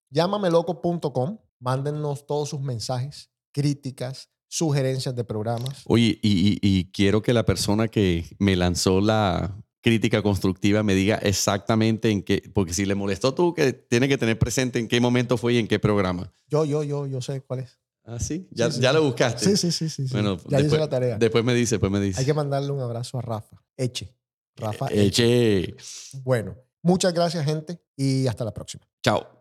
[0.10, 1.38] llámameloco.com.
[1.60, 5.84] Mándennos todos sus mensajes, críticas, sugerencias de programas.
[5.86, 10.96] Oye, y, y- y quiero que la persona que me lanzó la crítica constructiva me
[10.96, 14.88] diga exactamente en qué, porque si le molestó tú, que tiene que tener presente en
[14.88, 16.32] qué momento fue y en qué programa.
[16.48, 17.80] Yo, yo, yo, yo sé cuál es.
[18.04, 18.96] Ah, sí, ya, Sí, sí, ya sí.
[18.98, 19.46] lo buscaste.
[19.46, 20.14] Sí, sí, sí, sí.
[20.14, 21.18] Bueno, ya hice después, la tarea.
[21.18, 22.20] después me dice, después me dice.
[22.20, 23.64] Hay que mandarle un abrazo a Rafa.
[23.78, 24.16] Eche.
[24.56, 25.60] Rafa Eche.
[25.70, 25.76] Eche.
[26.24, 28.88] Bueno, muchas gracias, gente, y hasta la próxima.
[29.04, 29.28] Chao.